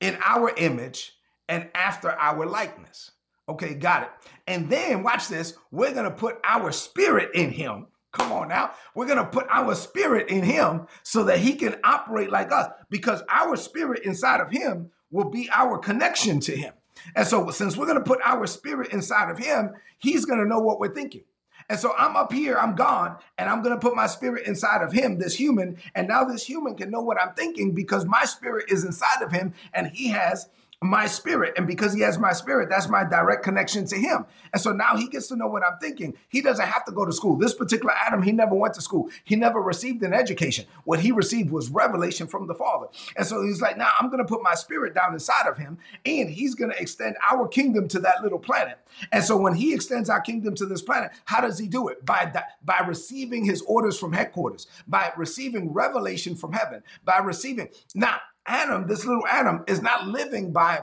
in 0.00 0.16
our 0.24 0.54
image 0.56 1.12
and 1.50 1.68
after 1.74 2.12
our 2.12 2.46
likeness. 2.46 3.10
Okay, 3.46 3.74
got 3.74 4.04
it. 4.04 4.08
And 4.46 4.70
then 4.70 5.02
watch 5.02 5.28
this. 5.28 5.52
We're 5.70 5.92
going 5.92 6.04
to 6.04 6.10
put 6.10 6.38
our 6.44 6.72
spirit 6.72 7.32
in 7.34 7.50
him. 7.50 7.88
Come 8.12 8.32
on 8.32 8.48
now. 8.48 8.70
We're 8.94 9.04
going 9.04 9.18
to 9.18 9.26
put 9.26 9.48
our 9.50 9.74
spirit 9.74 10.30
in 10.30 10.44
him 10.44 10.86
so 11.02 11.24
that 11.24 11.40
he 11.40 11.56
can 11.56 11.76
operate 11.84 12.30
like 12.30 12.52
us 12.52 12.68
because 12.88 13.22
our 13.28 13.54
spirit 13.54 14.06
inside 14.06 14.40
of 14.40 14.48
him 14.48 14.92
will 15.10 15.30
be 15.30 15.48
our 15.52 15.78
connection 15.78 16.40
to 16.40 16.56
him. 16.56 16.74
And 17.14 17.26
so, 17.26 17.50
since 17.50 17.76
we're 17.76 17.86
going 17.86 17.98
to 17.98 18.04
put 18.04 18.20
our 18.24 18.46
spirit 18.46 18.92
inside 18.92 19.30
of 19.30 19.38
him, 19.38 19.70
he's 19.98 20.24
going 20.24 20.40
to 20.40 20.46
know 20.46 20.60
what 20.60 20.78
we're 20.78 20.94
thinking. 20.94 21.24
And 21.70 21.78
so 21.78 21.94
I'm 21.96 22.16
up 22.16 22.32
here, 22.32 22.58
I'm 22.58 22.74
gone, 22.74 23.16
and 23.38 23.48
I'm 23.48 23.62
going 23.62 23.74
to 23.74 23.80
put 23.80 23.94
my 23.94 24.08
spirit 24.08 24.46
inside 24.48 24.82
of 24.82 24.92
him, 24.92 25.18
this 25.18 25.36
human. 25.36 25.78
And 25.94 26.08
now 26.08 26.24
this 26.24 26.44
human 26.44 26.74
can 26.76 26.90
know 26.90 27.00
what 27.00 27.16
I'm 27.22 27.32
thinking 27.34 27.74
because 27.74 28.04
my 28.04 28.24
spirit 28.24 28.72
is 28.72 28.84
inside 28.84 29.22
of 29.22 29.30
him 29.30 29.54
and 29.72 29.86
he 29.86 30.08
has 30.08 30.48
my 30.82 31.06
spirit. 31.06 31.52
And 31.58 31.66
because 31.66 31.92
he 31.92 32.00
has 32.00 32.18
my 32.18 32.32
spirit, 32.32 32.70
that's 32.70 32.88
my 32.88 33.04
direct 33.04 33.42
connection 33.42 33.84
to 33.86 33.96
him. 33.96 34.24
And 34.52 34.62
so 34.62 34.72
now 34.72 34.96
he 34.96 35.08
gets 35.08 35.28
to 35.28 35.36
know 35.36 35.46
what 35.46 35.62
I'm 35.62 35.78
thinking. 35.78 36.16
He 36.28 36.40
doesn't 36.40 36.66
have 36.66 36.86
to 36.86 36.92
go 36.92 37.04
to 37.04 37.12
school. 37.12 37.36
This 37.36 37.52
particular 37.52 37.92
Adam, 38.06 38.22
he 38.22 38.32
never 38.32 38.54
went 38.54 38.74
to 38.74 38.80
school. 38.80 39.10
He 39.24 39.36
never 39.36 39.60
received 39.60 40.02
an 40.02 40.14
education. 40.14 40.64
What 40.84 41.00
he 41.00 41.12
received 41.12 41.50
was 41.50 41.68
revelation 41.68 42.26
from 42.26 42.46
the 42.46 42.54
Father. 42.54 42.86
And 43.16 43.26
so 43.26 43.42
he's 43.42 43.60
like, 43.60 43.76
now 43.76 43.90
I'm 44.00 44.08
going 44.08 44.24
to 44.24 44.28
put 44.28 44.42
my 44.42 44.54
spirit 44.54 44.94
down 44.94 45.12
inside 45.12 45.46
of 45.46 45.58
him 45.58 45.76
and 46.06 46.30
he's 46.30 46.54
going 46.54 46.70
to 46.70 46.80
extend 46.80 47.16
our 47.30 47.46
kingdom 47.46 47.86
to 47.88 47.98
that 48.00 48.22
little 48.22 48.38
planet. 48.38 48.78
And 49.12 49.22
so 49.22 49.36
when 49.36 49.54
he 49.54 49.74
extends 49.74 50.08
our 50.08 50.20
kingdom 50.20 50.54
to 50.54 50.66
this 50.66 50.80
planet, 50.80 51.10
how 51.26 51.42
does 51.42 51.58
he 51.58 51.68
do 51.68 51.88
it? 51.88 52.06
By, 52.06 52.32
by 52.64 52.78
receiving 52.86 53.44
his 53.44 53.60
orders 53.62 53.98
from 53.98 54.14
headquarters, 54.14 54.66
by 54.88 55.12
receiving 55.16 55.74
revelation 55.74 56.36
from 56.36 56.54
heaven, 56.54 56.82
by 57.04 57.18
receiving. 57.18 57.68
Now, 57.94 58.20
Adam, 58.50 58.88
this 58.88 59.06
little 59.06 59.26
Adam, 59.28 59.62
is 59.68 59.80
not 59.80 60.08
living 60.08 60.52
by 60.52 60.80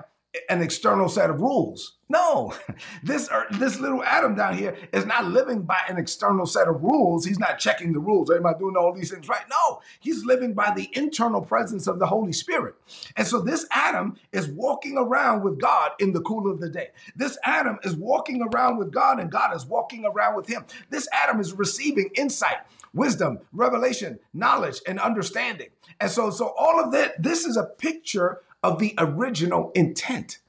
an 0.49 0.61
external 0.61 1.09
set 1.09 1.29
of 1.29 1.41
rules. 1.41 1.97
No, 2.09 2.53
this 3.03 3.29
er, 3.29 3.45
this 3.59 3.79
little 3.79 4.03
Adam 4.03 4.35
down 4.35 4.57
here 4.57 4.77
is 4.93 5.05
not 5.05 5.25
living 5.25 5.63
by 5.63 5.79
an 5.89 5.97
external 5.97 6.45
set 6.45 6.69
of 6.69 6.81
rules. 6.81 7.25
He's 7.25 7.39
not 7.39 7.59
checking 7.59 7.91
the 7.91 7.99
rules. 7.99 8.31
Am 8.31 8.45
I 8.45 8.53
doing 8.53 8.77
all 8.77 8.93
these 8.93 9.11
things 9.11 9.27
right? 9.27 9.43
No, 9.49 9.81
he's 9.99 10.23
living 10.23 10.53
by 10.53 10.73
the 10.73 10.89
internal 10.93 11.41
presence 11.41 11.87
of 11.87 11.99
the 11.99 12.05
Holy 12.05 12.31
Spirit. 12.31 12.75
And 13.17 13.27
so 13.27 13.41
this 13.41 13.65
Adam 13.71 14.15
is 14.31 14.47
walking 14.47 14.97
around 14.97 15.43
with 15.43 15.59
God 15.59 15.91
in 15.99 16.13
the 16.13 16.21
cool 16.21 16.49
of 16.49 16.61
the 16.61 16.69
day. 16.69 16.89
This 17.15 17.37
Adam 17.43 17.79
is 17.83 17.95
walking 17.95 18.41
around 18.41 18.77
with 18.77 18.91
God 18.91 19.19
and 19.19 19.29
God 19.29 19.53
is 19.53 19.65
walking 19.65 20.05
around 20.05 20.35
with 20.35 20.47
him. 20.47 20.65
This 20.89 21.09
Adam 21.11 21.41
is 21.41 21.51
receiving 21.51 22.11
insight 22.15 22.57
wisdom, 22.93 23.39
revelation, 23.51 24.19
knowledge, 24.33 24.81
and 24.87 24.99
understanding. 24.99 25.69
And 25.99 26.09
so, 26.09 26.29
so 26.29 26.53
all 26.57 26.83
of 26.83 26.91
that, 26.93 27.21
this 27.21 27.45
is 27.45 27.57
a 27.57 27.63
picture 27.63 28.41
of 28.63 28.79
the 28.79 28.93
original 28.97 29.71
intent. 29.75 30.39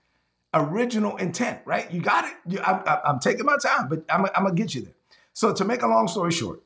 Original 0.55 1.17
intent, 1.17 1.61
right? 1.65 1.91
You 1.93 2.01
got 2.01 2.25
it. 2.25 2.35
You, 2.47 2.61
I'm, 2.61 2.83
I'm, 3.05 3.19
taking 3.19 3.45
my 3.45 3.57
time, 3.63 3.89
but 3.89 4.05
I'm, 4.09 4.25
I'm 4.35 4.45
gonna 4.45 4.55
get 4.55 4.75
you 4.75 4.83
there. 4.83 4.95
So, 5.35 5.53
to 5.53 5.65
make 5.65 5.83
a 5.83 5.87
long 5.87 6.09
story 6.09 6.33
short, 6.33 6.63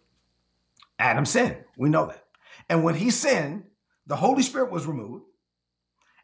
Adam 0.99 1.27
sinned. 1.27 1.57
We 1.77 1.89
know 1.89 2.07
that. 2.07 2.25
And 2.69 2.85
when 2.85 2.95
he 2.95 3.11
sinned, 3.11 3.65
the 4.07 4.17
Holy 4.17 4.43
Spirit 4.43 4.71
was 4.71 4.87
removed, 4.87 5.25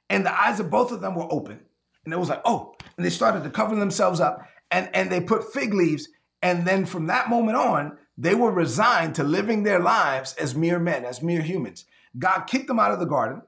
and 0.09 0.25
the 0.25 0.41
eyes 0.41 0.61
of 0.61 0.71
both 0.71 0.93
of 0.93 1.01
them 1.01 1.17
were 1.17 1.27
open. 1.31 1.61
And 2.05 2.15
it 2.15 2.19
was 2.19 2.29
like, 2.29 2.43
oh, 2.45 2.75
and 2.97 3.05
they 3.05 3.11
started 3.11 3.43
to 3.45 3.51
cover 3.51 3.75
themselves 3.75 4.21
up, 4.21 4.49
and, 4.71 4.89
and 4.95 5.11
they 5.11 5.21
put 5.21 5.53
fig 5.53 5.75
leaves. 5.75 6.09
And 6.43 6.67
then 6.67 6.87
from 6.87 7.09
that 7.09 7.29
moment 7.29 7.57
on, 7.57 7.99
they 8.21 8.35
were 8.35 8.51
resigned 8.51 9.15
to 9.15 9.23
living 9.23 9.63
their 9.63 9.79
lives 9.79 10.35
as 10.35 10.57
mere 10.57 10.81
men, 10.81 11.05
as 11.05 11.23
mere 11.23 11.41
humans. 11.41 11.85
God 12.19 12.43
kicked 12.43 12.67
them 12.67 12.81
out 12.81 12.91
of 12.91 12.99
the 12.99 13.07
garden 13.07 13.43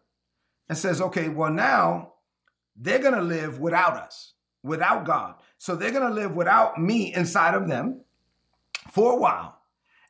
and 0.69 0.79
says, 0.79 1.01
okay, 1.01 1.29
well, 1.29 1.51
now 1.51 2.13
they're 2.77 3.01
going 3.01 3.15
to 3.15 3.21
live 3.21 3.59
without 3.59 3.97
us, 3.97 4.35
without 4.63 5.05
God. 5.05 5.35
So 5.59 5.75
they're 5.75 5.91
going 5.91 6.09
to 6.09 6.15
live 6.15 6.37
without 6.37 6.81
me 6.81 7.13
inside 7.13 7.55
of 7.55 7.69
them 7.69 8.03
for 8.93 9.13
a 9.13 9.17
while. 9.17 9.59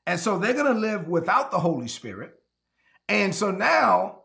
And 0.06 0.20
so 0.20 0.38
they're 0.38 0.52
going 0.52 0.74
to 0.74 0.78
live 0.78 1.08
without 1.08 1.50
the 1.50 1.58
Holy 1.58 1.88
Spirit. 1.88 2.34
And 3.08 3.34
so 3.34 3.50
now, 3.50 4.20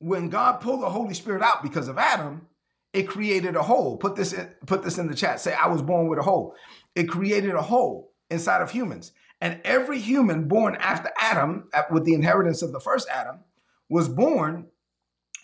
when 0.00 0.28
God 0.28 0.60
pulled 0.60 0.82
the 0.82 0.90
Holy 0.90 1.14
Spirit 1.14 1.40
out 1.40 1.62
because 1.62 1.86
of 1.86 1.98
Adam, 1.98 2.48
it 2.92 3.04
created 3.04 3.54
a 3.54 3.62
hole. 3.62 3.96
Put 3.96 4.16
this 4.16 4.32
in, 4.32 4.48
put 4.66 4.82
this 4.82 4.98
in 4.98 5.06
the 5.06 5.14
chat. 5.14 5.40
Say, 5.40 5.54
I 5.54 5.68
was 5.68 5.82
born 5.82 6.08
with 6.08 6.18
a 6.18 6.22
hole. 6.22 6.56
It 6.96 7.04
created 7.04 7.54
a 7.54 7.62
hole 7.62 8.12
inside 8.28 8.60
of 8.60 8.70
humans. 8.72 9.12
And 9.42 9.60
every 9.64 9.98
human 9.98 10.46
born 10.46 10.76
after 10.76 11.10
Adam, 11.20 11.68
with 11.90 12.04
the 12.04 12.14
inheritance 12.14 12.62
of 12.62 12.70
the 12.70 12.78
first 12.78 13.08
Adam, 13.10 13.40
was 13.88 14.08
born 14.08 14.68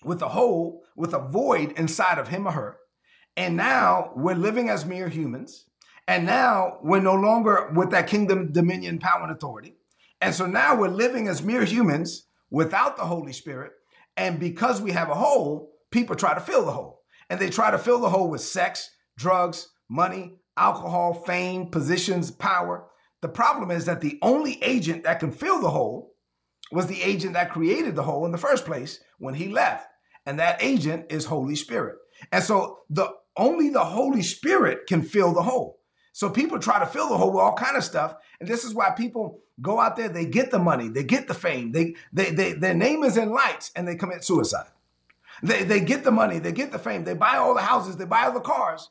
with 0.04 0.22
a 0.22 0.28
hole, 0.28 0.84
with 0.94 1.12
a 1.12 1.18
void 1.18 1.72
inside 1.72 2.16
of 2.16 2.28
him 2.28 2.46
or 2.46 2.52
her. 2.52 2.76
And 3.36 3.56
now 3.56 4.12
we're 4.14 4.36
living 4.36 4.70
as 4.70 4.86
mere 4.86 5.08
humans. 5.08 5.64
And 6.06 6.24
now 6.24 6.78
we're 6.80 7.00
no 7.00 7.16
longer 7.16 7.72
with 7.74 7.90
that 7.90 8.06
kingdom, 8.06 8.52
dominion, 8.52 9.00
power, 9.00 9.24
and 9.24 9.32
authority. 9.32 9.74
And 10.20 10.32
so 10.32 10.46
now 10.46 10.76
we're 10.76 10.86
living 10.86 11.26
as 11.26 11.42
mere 11.42 11.64
humans 11.64 12.28
without 12.50 12.96
the 12.96 13.04
Holy 13.04 13.32
Spirit. 13.32 13.72
And 14.16 14.38
because 14.38 14.80
we 14.80 14.92
have 14.92 15.10
a 15.10 15.14
hole, 15.14 15.72
people 15.90 16.14
try 16.14 16.34
to 16.34 16.40
fill 16.40 16.64
the 16.64 16.70
hole. 16.70 17.02
And 17.28 17.40
they 17.40 17.50
try 17.50 17.72
to 17.72 17.78
fill 17.78 17.98
the 17.98 18.10
hole 18.10 18.30
with 18.30 18.42
sex, 18.42 18.90
drugs, 19.16 19.70
money, 19.88 20.36
alcohol, 20.56 21.14
fame, 21.14 21.66
positions, 21.66 22.30
power. 22.30 22.84
The 23.20 23.28
problem 23.28 23.70
is 23.70 23.84
that 23.86 24.00
the 24.00 24.18
only 24.22 24.62
agent 24.62 25.04
that 25.04 25.20
can 25.20 25.32
fill 25.32 25.60
the 25.60 25.70
hole 25.70 26.14
was 26.70 26.86
the 26.86 27.02
agent 27.02 27.32
that 27.34 27.50
created 27.50 27.96
the 27.96 28.02
hole 28.02 28.26
in 28.26 28.32
the 28.32 28.38
first 28.38 28.64
place 28.64 29.00
when 29.18 29.34
he 29.34 29.48
left. 29.48 29.88
And 30.26 30.38
that 30.38 30.62
agent 30.62 31.06
is 31.10 31.24
Holy 31.24 31.56
Spirit. 31.56 31.96
And 32.30 32.44
so 32.44 32.80
the 32.90 33.08
only 33.36 33.70
the 33.70 33.84
Holy 33.84 34.22
Spirit 34.22 34.86
can 34.86 35.02
fill 35.02 35.32
the 35.32 35.42
hole. 35.42 35.80
So 36.12 36.28
people 36.28 36.58
try 36.58 36.78
to 36.80 36.86
fill 36.86 37.08
the 37.08 37.16
hole 37.16 37.32
with 37.32 37.42
all 37.42 37.54
kind 37.54 37.76
of 37.76 37.84
stuff. 37.84 38.14
And 38.40 38.48
this 38.48 38.64
is 38.64 38.74
why 38.74 38.90
people 38.90 39.40
go 39.62 39.80
out 39.80 39.96
there, 39.96 40.08
they 40.08 40.26
get 40.26 40.50
the 40.50 40.58
money, 40.58 40.88
they 40.88 41.04
get 41.04 41.28
the 41.28 41.34
fame, 41.34 41.72
they, 41.72 41.94
they, 42.12 42.30
they 42.30 42.52
their 42.52 42.74
name 42.74 43.02
is 43.04 43.16
in 43.16 43.30
lights 43.30 43.70
and 43.74 43.86
they 43.86 43.96
commit 43.96 44.24
suicide. 44.24 44.70
They, 45.42 45.62
they 45.62 45.80
get 45.80 46.04
the 46.04 46.10
money, 46.10 46.40
they 46.40 46.52
get 46.52 46.72
the 46.72 46.78
fame, 46.78 47.04
they 47.04 47.14
buy 47.14 47.36
all 47.36 47.54
the 47.54 47.62
houses, 47.62 47.96
they 47.96 48.04
buy 48.04 48.24
all 48.24 48.32
the 48.32 48.40
cars, 48.40 48.90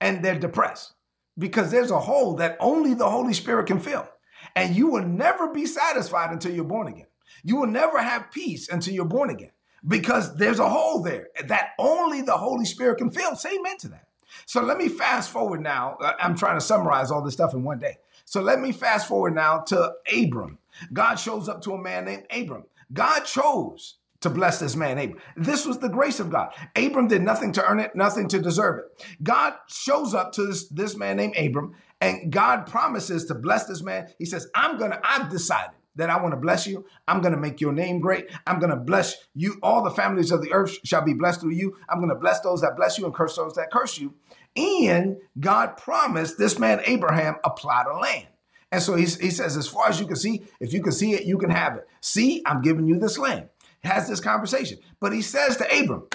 and 0.00 0.24
they're 0.24 0.38
depressed 0.38 0.94
because 1.38 1.70
there's 1.70 1.90
a 1.90 2.00
hole 2.00 2.34
that 2.36 2.56
only 2.60 2.94
the 2.94 3.08
Holy 3.08 3.32
Spirit 3.32 3.66
can 3.66 3.78
fill. 3.78 4.08
And 4.56 4.74
you 4.74 4.88
will 4.88 5.04
never 5.04 5.52
be 5.52 5.66
satisfied 5.66 6.32
until 6.32 6.52
you're 6.52 6.64
born 6.64 6.88
again. 6.88 7.06
You 7.44 7.56
will 7.56 7.66
never 7.66 8.02
have 8.02 8.30
peace 8.30 8.68
until 8.68 8.94
you're 8.94 9.04
born 9.04 9.30
again 9.30 9.52
because 9.86 10.34
there's 10.36 10.58
a 10.58 10.68
hole 10.68 11.02
there 11.02 11.28
that 11.46 11.70
only 11.78 12.22
the 12.22 12.36
Holy 12.36 12.64
Spirit 12.64 12.98
can 12.98 13.10
fill. 13.10 13.36
Say 13.36 13.56
amen 13.56 13.78
to 13.78 13.88
that. 13.88 14.08
So 14.46 14.62
let 14.62 14.76
me 14.78 14.88
fast 14.88 15.30
forward 15.30 15.62
now. 15.62 15.96
I'm 16.18 16.36
trying 16.36 16.56
to 16.56 16.64
summarize 16.64 17.10
all 17.10 17.22
this 17.22 17.34
stuff 17.34 17.54
in 17.54 17.62
one 17.62 17.78
day. 17.78 17.98
So 18.24 18.40
let 18.40 18.60
me 18.60 18.72
fast 18.72 19.08
forward 19.08 19.34
now 19.34 19.60
to 19.68 19.92
Abram. 20.12 20.58
God 20.92 21.16
shows 21.16 21.48
up 21.48 21.62
to 21.62 21.72
a 21.72 21.78
man 21.82 22.04
named 22.04 22.24
Abram. 22.30 22.64
God 22.92 23.20
chose 23.20 23.96
to 24.20 24.30
bless 24.30 24.58
this 24.58 24.74
man, 24.74 24.98
Abram. 24.98 25.20
This 25.36 25.64
was 25.66 25.78
the 25.78 25.88
grace 25.88 26.20
of 26.20 26.30
God. 26.30 26.52
Abram 26.74 27.08
did 27.08 27.22
nothing 27.22 27.52
to 27.52 27.64
earn 27.64 27.80
it, 27.80 27.94
nothing 27.94 28.28
to 28.28 28.40
deserve 28.40 28.80
it. 28.80 29.06
God 29.22 29.54
shows 29.68 30.14
up 30.14 30.32
to 30.32 30.46
this, 30.46 30.68
this 30.68 30.96
man 30.96 31.16
named 31.16 31.36
Abram, 31.36 31.74
and 32.00 32.32
God 32.32 32.66
promises 32.66 33.26
to 33.26 33.34
bless 33.34 33.66
this 33.66 33.82
man. 33.82 34.08
He 34.18 34.24
says, 34.24 34.48
I'm 34.54 34.78
gonna, 34.78 35.00
I've 35.04 35.30
decided 35.30 35.76
that 35.98 36.10
I 36.10 36.20
want 36.22 36.32
to 36.32 36.40
bless 36.40 36.66
you. 36.66 36.86
I'm 37.08 37.20
going 37.20 37.34
to 37.34 37.40
make 37.40 37.60
your 37.60 37.72
name 37.72 38.00
great. 38.00 38.28
I'm 38.46 38.60
going 38.60 38.70
to 38.70 38.76
bless 38.76 39.16
you. 39.34 39.58
All 39.62 39.82
the 39.82 39.90
families 39.90 40.30
of 40.30 40.42
the 40.42 40.52
earth 40.52 40.78
shall 40.84 41.02
be 41.02 41.12
blessed 41.12 41.40
through 41.40 41.54
you. 41.54 41.76
I'm 41.88 41.98
going 41.98 42.08
to 42.08 42.14
bless 42.14 42.40
those 42.40 42.60
that 42.60 42.76
bless 42.76 42.98
you 42.98 43.04
and 43.04 43.12
curse 43.12 43.34
those 43.34 43.54
that 43.54 43.72
curse 43.72 43.98
you. 43.98 44.14
And 44.56 45.16
God 45.38 45.76
promised 45.76 46.38
this 46.38 46.56
man 46.56 46.80
Abraham 46.86 47.36
a 47.44 47.50
plot 47.50 47.88
of 47.88 48.00
land. 48.00 48.28
And 48.70 48.82
so 48.82 48.94
he, 48.94 49.04
he 49.04 49.30
says, 49.30 49.56
as 49.56 49.66
far 49.66 49.88
as 49.88 49.98
you 49.98 50.06
can 50.06 50.16
see, 50.16 50.44
if 50.60 50.72
you 50.72 50.82
can 50.82 50.92
see 50.92 51.14
it, 51.14 51.24
you 51.24 51.36
can 51.36 51.50
have 51.50 51.76
it. 51.76 51.88
See, 52.00 52.42
I'm 52.46 52.62
giving 52.62 52.86
you 52.86 52.98
this 52.98 53.18
land 53.18 53.48
has 53.82 54.08
this 54.08 54.20
conversation. 54.20 54.78
But 55.00 55.12
he 55.12 55.22
says 55.22 55.56
to 55.58 55.80
Abram, 55.80 56.08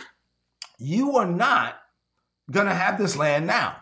You 0.80 1.18
are 1.18 1.28
not 1.28 1.76
going 2.52 2.68
to 2.68 2.74
have 2.74 2.98
this 2.98 3.16
land 3.16 3.48
now. 3.48 3.78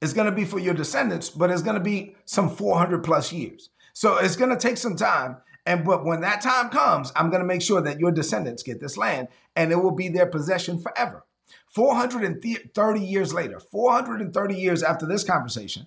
It's 0.00 0.12
going 0.12 0.26
to 0.26 0.36
be 0.36 0.44
for 0.44 0.58
your 0.58 0.74
descendants, 0.74 1.30
but 1.30 1.50
it's 1.50 1.62
going 1.62 1.76
to 1.76 1.82
be 1.82 2.16
some 2.24 2.50
400 2.50 3.02
plus 3.02 3.32
years. 3.32 3.70
So 3.92 4.18
it's 4.18 4.36
going 4.36 4.50
to 4.50 4.58
take 4.58 4.76
some 4.76 4.96
time. 4.96 5.38
And 5.64 5.84
but 5.84 6.04
when 6.04 6.20
that 6.20 6.42
time 6.42 6.68
comes, 6.68 7.12
I'm 7.16 7.30
going 7.30 7.40
to 7.40 7.46
make 7.46 7.62
sure 7.62 7.80
that 7.80 7.98
your 7.98 8.12
descendants 8.12 8.62
get 8.62 8.80
this 8.80 8.96
land 8.96 9.28
and 9.56 9.72
it 9.72 9.76
will 9.76 9.94
be 9.94 10.08
their 10.08 10.26
possession 10.26 10.78
forever. 10.78 11.24
430 11.68 13.00
years 13.00 13.34
later, 13.34 13.58
430 13.58 14.54
years 14.54 14.82
after 14.82 15.06
this 15.06 15.24
conversation, 15.24 15.86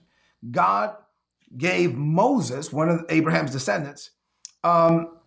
God 0.51 0.96
gave 1.56 1.96
Moses, 1.96 2.72
one 2.72 2.89
of 2.89 3.06
Abraham's 3.10 3.51
descendants, 3.51 4.12
um, 4.63 5.18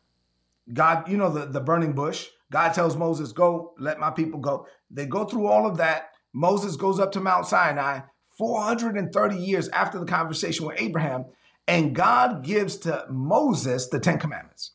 God, 0.72 1.08
you 1.08 1.16
know, 1.16 1.30
the, 1.30 1.46
the 1.46 1.60
burning 1.60 1.92
bush. 1.92 2.28
God 2.50 2.74
tells 2.74 2.96
Moses, 2.96 3.32
Go, 3.32 3.74
let 3.78 3.98
my 3.98 4.10
people 4.10 4.40
go. 4.40 4.66
They 4.90 5.06
go 5.06 5.24
through 5.24 5.46
all 5.46 5.66
of 5.66 5.78
that. 5.78 6.10
Moses 6.32 6.76
goes 6.76 6.98
up 6.98 7.12
to 7.12 7.20
Mount 7.20 7.46
Sinai 7.46 8.00
430 8.38 9.36
years 9.36 9.68
after 9.70 9.98
the 9.98 10.06
conversation 10.06 10.66
with 10.66 10.80
Abraham, 10.80 11.26
and 11.68 11.94
God 11.94 12.44
gives 12.44 12.76
to 12.78 13.06
Moses 13.10 13.88
the 13.88 14.00
Ten 14.00 14.18
Commandments. 14.18 14.72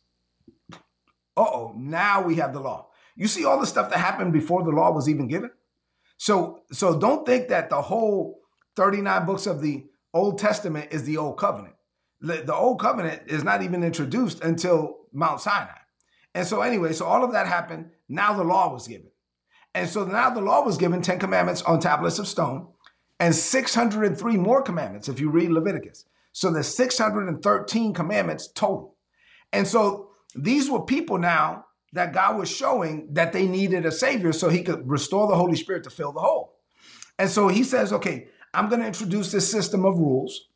Uh 0.72 1.42
oh, 1.42 1.74
now 1.76 2.22
we 2.22 2.36
have 2.36 2.54
the 2.54 2.60
law. 2.60 2.88
You 3.16 3.28
see 3.28 3.46
all 3.46 3.60
the 3.60 3.68
stuff 3.68 3.90
that 3.90 4.00
happened 4.00 4.34
before 4.34 4.64
the 4.64 4.72
law 4.72 4.92
was 4.92 5.10
even 5.10 5.28
given? 5.28 5.52
So, 6.18 6.62
so 6.72 6.98
don't 6.98 7.26
think 7.26 7.50
that 7.50 7.70
the 7.70 7.82
whole 7.82 8.40
39 8.76 9.26
books 9.26 9.46
of 9.48 9.62
the 9.62 9.86
Old 10.14 10.40
Testament 10.40 10.90
is 10.92 11.04
the 11.04 11.18
Old 11.18 11.38
Covenant. 11.38 11.76
The 12.22 12.54
Old 12.54 12.80
Covenant 12.80 13.24
is 13.28 13.44
not 13.44 13.62
even 13.62 13.84
introduced 13.84 14.44
until 14.44 14.98
Mount 15.18 15.42
Sinai. 15.42 15.80
And 16.36 16.46
so, 16.46 16.62
anyway, 16.62 16.94
so 16.94 17.06
all 17.06 17.24
of 17.24 17.32
that 17.34 17.48
happened. 17.48 17.90
Now 18.08 18.34
the 18.34 18.44
law 18.44 18.72
was 18.72 18.88
given. 18.88 19.10
And 19.74 19.90
so 19.90 20.06
now 20.06 20.30
the 20.30 20.42
law 20.42 20.64
was 20.64 20.78
given 20.78 21.02
10 21.02 21.20
commandments 21.20 21.62
on 21.64 21.80
tablets 21.80 22.20
of 22.20 22.28
stone 22.28 22.68
and 23.20 23.36
603 23.36 24.38
more 24.38 24.62
commandments 24.62 25.10
if 25.10 25.20
you 25.20 25.30
read 25.30 25.50
Leviticus. 25.50 26.06
So 26.32 26.52
there's 26.52 26.68
613 26.68 27.94
commandments 27.94 28.48
total. 28.48 28.96
And 29.52 29.68
so 29.68 30.12
these 30.36 30.70
were 30.70 30.82
people 30.82 31.18
now 31.18 31.66
that 31.94 32.14
God 32.14 32.38
was 32.38 32.50
showing 32.50 33.14
that 33.14 33.34
they 33.34 33.48
needed 33.48 33.86
a 33.86 33.92
savior 33.92 34.34
so 34.34 34.50
he 34.50 34.62
could 34.62 34.88
restore 34.88 35.28
the 35.28 35.36
Holy 35.36 35.56
Spirit 35.56 35.84
to 35.86 35.90
fill 35.90 36.12
the 36.12 36.20
hole. 36.20 36.60
And 37.18 37.30
so 37.30 37.48
he 37.48 37.64
says, 37.64 37.92
okay, 37.92 38.28
I'm 38.54 38.70
going 38.70 38.82
to 38.82 38.88
introduce 38.88 39.32
this 39.32 39.50
system 39.50 39.86
of 39.86 39.98
rules. 39.98 40.50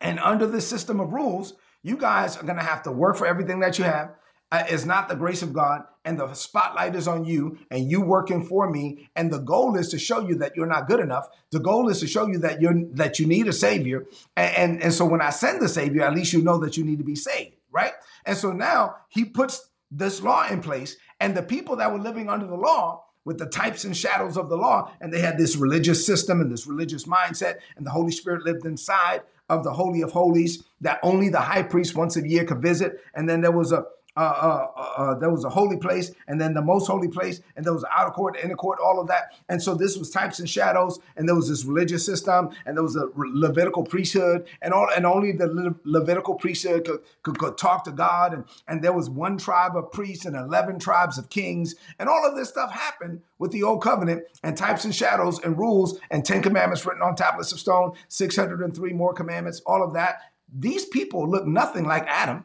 And 0.00 0.18
under 0.18 0.46
this 0.46 0.66
system 0.66 1.00
of 1.00 1.12
rules, 1.12 1.54
you 1.88 1.96
guys 1.96 2.36
are 2.36 2.44
going 2.44 2.58
to 2.58 2.62
have 2.64 2.82
to 2.82 2.92
work 2.92 3.16
for 3.16 3.26
everything 3.26 3.60
that 3.60 3.78
you 3.78 3.84
have. 3.84 4.14
Uh, 4.50 4.64
it's 4.68 4.86
not 4.86 5.08
the 5.08 5.14
grace 5.16 5.42
of 5.42 5.52
God, 5.52 5.82
and 6.06 6.18
the 6.18 6.32
spotlight 6.32 6.94
is 6.94 7.06
on 7.06 7.24
you, 7.26 7.58
and 7.70 7.90
you 7.90 8.00
working 8.00 8.42
for 8.42 8.70
me. 8.70 9.10
And 9.14 9.30
the 9.30 9.40
goal 9.40 9.76
is 9.76 9.88
to 9.90 9.98
show 9.98 10.26
you 10.26 10.36
that 10.36 10.56
you're 10.56 10.66
not 10.66 10.88
good 10.88 11.00
enough. 11.00 11.28
The 11.50 11.60
goal 11.60 11.90
is 11.90 12.00
to 12.00 12.06
show 12.06 12.26
you 12.26 12.38
that 12.38 12.60
you're 12.60 12.74
that 12.92 13.18
you 13.18 13.26
need 13.26 13.46
a 13.46 13.52
savior. 13.52 14.06
And, 14.36 14.56
and, 14.56 14.82
and 14.84 14.94
so 14.94 15.04
when 15.04 15.20
I 15.20 15.30
send 15.30 15.60
the 15.60 15.68
savior, 15.68 16.02
at 16.02 16.14
least 16.14 16.32
you 16.32 16.42
know 16.42 16.56
that 16.58 16.78
you 16.78 16.84
need 16.84 16.98
to 16.98 17.04
be 17.04 17.14
saved, 17.14 17.56
right? 17.70 17.92
And 18.24 18.38
so 18.38 18.52
now 18.52 18.96
he 19.08 19.26
puts 19.26 19.68
this 19.90 20.22
law 20.22 20.46
in 20.48 20.62
place, 20.62 20.96
and 21.20 21.36
the 21.36 21.42
people 21.42 21.76
that 21.76 21.92
were 21.92 21.98
living 21.98 22.30
under 22.30 22.46
the 22.46 22.56
law 22.56 23.04
with 23.26 23.38
the 23.38 23.46
types 23.46 23.84
and 23.84 23.94
shadows 23.94 24.38
of 24.38 24.48
the 24.48 24.56
law, 24.56 24.90
and 25.02 25.12
they 25.12 25.20
had 25.20 25.36
this 25.36 25.56
religious 25.56 26.06
system 26.06 26.40
and 26.40 26.50
this 26.50 26.66
religious 26.66 27.04
mindset, 27.04 27.56
and 27.76 27.84
the 27.84 27.90
Holy 27.90 28.12
Spirit 28.12 28.44
lived 28.44 28.64
inside 28.64 29.20
of 29.48 29.64
the 29.64 29.72
Holy 29.72 30.02
of 30.02 30.12
Holies 30.12 30.64
that 30.80 31.00
only 31.02 31.28
the 31.28 31.40
high 31.40 31.62
priest 31.62 31.94
once 31.94 32.16
a 32.16 32.26
year 32.26 32.44
could 32.44 32.62
visit. 32.62 33.00
And 33.14 33.28
then 33.28 33.40
there 33.40 33.52
was 33.52 33.72
a 33.72 33.84
uh, 34.18 34.20
uh, 34.20 34.70
uh, 34.76 35.02
uh, 35.02 35.14
there 35.14 35.30
was 35.30 35.44
a 35.44 35.48
holy 35.48 35.76
place 35.76 36.10
and 36.26 36.40
then 36.40 36.52
the 36.52 36.60
most 36.60 36.88
holy 36.88 37.06
place 37.06 37.40
and 37.54 37.64
there 37.64 37.72
was 37.72 37.84
outer 37.96 38.10
court, 38.10 38.36
inner 38.42 38.56
court, 38.56 38.80
all 38.84 39.00
of 39.00 39.06
that. 39.06 39.32
And 39.48 39.62
so 39.62 39.76
this 39.76 39.96
was 39.96 40.10
types 40.10 40.40
and 40.40 40.50
shadows 40.50 40.98
and 41.16 41.28
there 41.28 41.36
was 41.36 41.48
this 41.48 41.64
religious 41.64 42.04
system 42.04 42.50
and 42.66 42.76
there 42.76 42.82
was 42.82 42.96
a 42.96 43.08
Levitical 43.14 43.84
priesthood 43.84 44.48
and 44.60 44.74
all 44.74 44.88
and 44.96 45.06
only 45.06 45.30
the 45.30 45.46
Le- 45.46 45.76
Levitical 45.84 46.34
priesthood 46.34 46.84
could, 46.84 46.98
could, 47.22 47.38
could, 47.38 47.56
talk 47.56 47.84
to 47.84 47.92
God 47.92 48.34
and, 48.34 48.44
and 48.66 48.82
there 48.82 48.92
was 48.92 49.08
one 49.08 49.38
tribe 49.38 49.76
of 49.76 49.92
priests 49.92 50.24
and 50.24 50.34
11 50.34 50.80
tribes 50.80 51.16
of 51.16 51.30
kings 51.30 51.76
and 52.00 52.08
all 52.08 52.26
of 52.26 52.34
this 52.34 52.48
stuff 52.48 52.72
happened 52.72 53.22
with 53.38 53.52
the 53.52 53.62
old 53.62 53.82
covenant 53.82 54.24
and 54.42 54.56
types 54.56 54.84
and 54.84 54.94
shadows 54.94 55.38
and 55.44 55.56
rules 55.56 56.00
and 56.10 56.24
10 56.24 56.42
commandments 56.42 56.84
written 56.84 57.02
on 57.02 57.14
tablets 57.14 57.52
of 57.52 57.60
stone, 57.60 57.92
603 58.08 58.92
more 58.94 59.14
commandments, 59.14 59.60
all 59.64 59.84
of 59.84 59.94
that. 59.94 60.22
These 60.52 60.86
people 60.86 61.30
look 61.30 61.46
nothing 61.46 61.84
like 61.84 62.04
Adam 62.08 62.44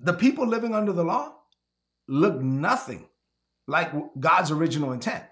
the 0.00 0.12
people 0.12 0.46
living 0.46 0.74
under 0.74 0.92
the 0.92 1.04
law 1.04 1.34
look 2.08 2.40
nothing 2.40 3.08
like 3.66 3.92
God's 4.18 4.50
original 4.50 4.92
intent. 4.92 5.24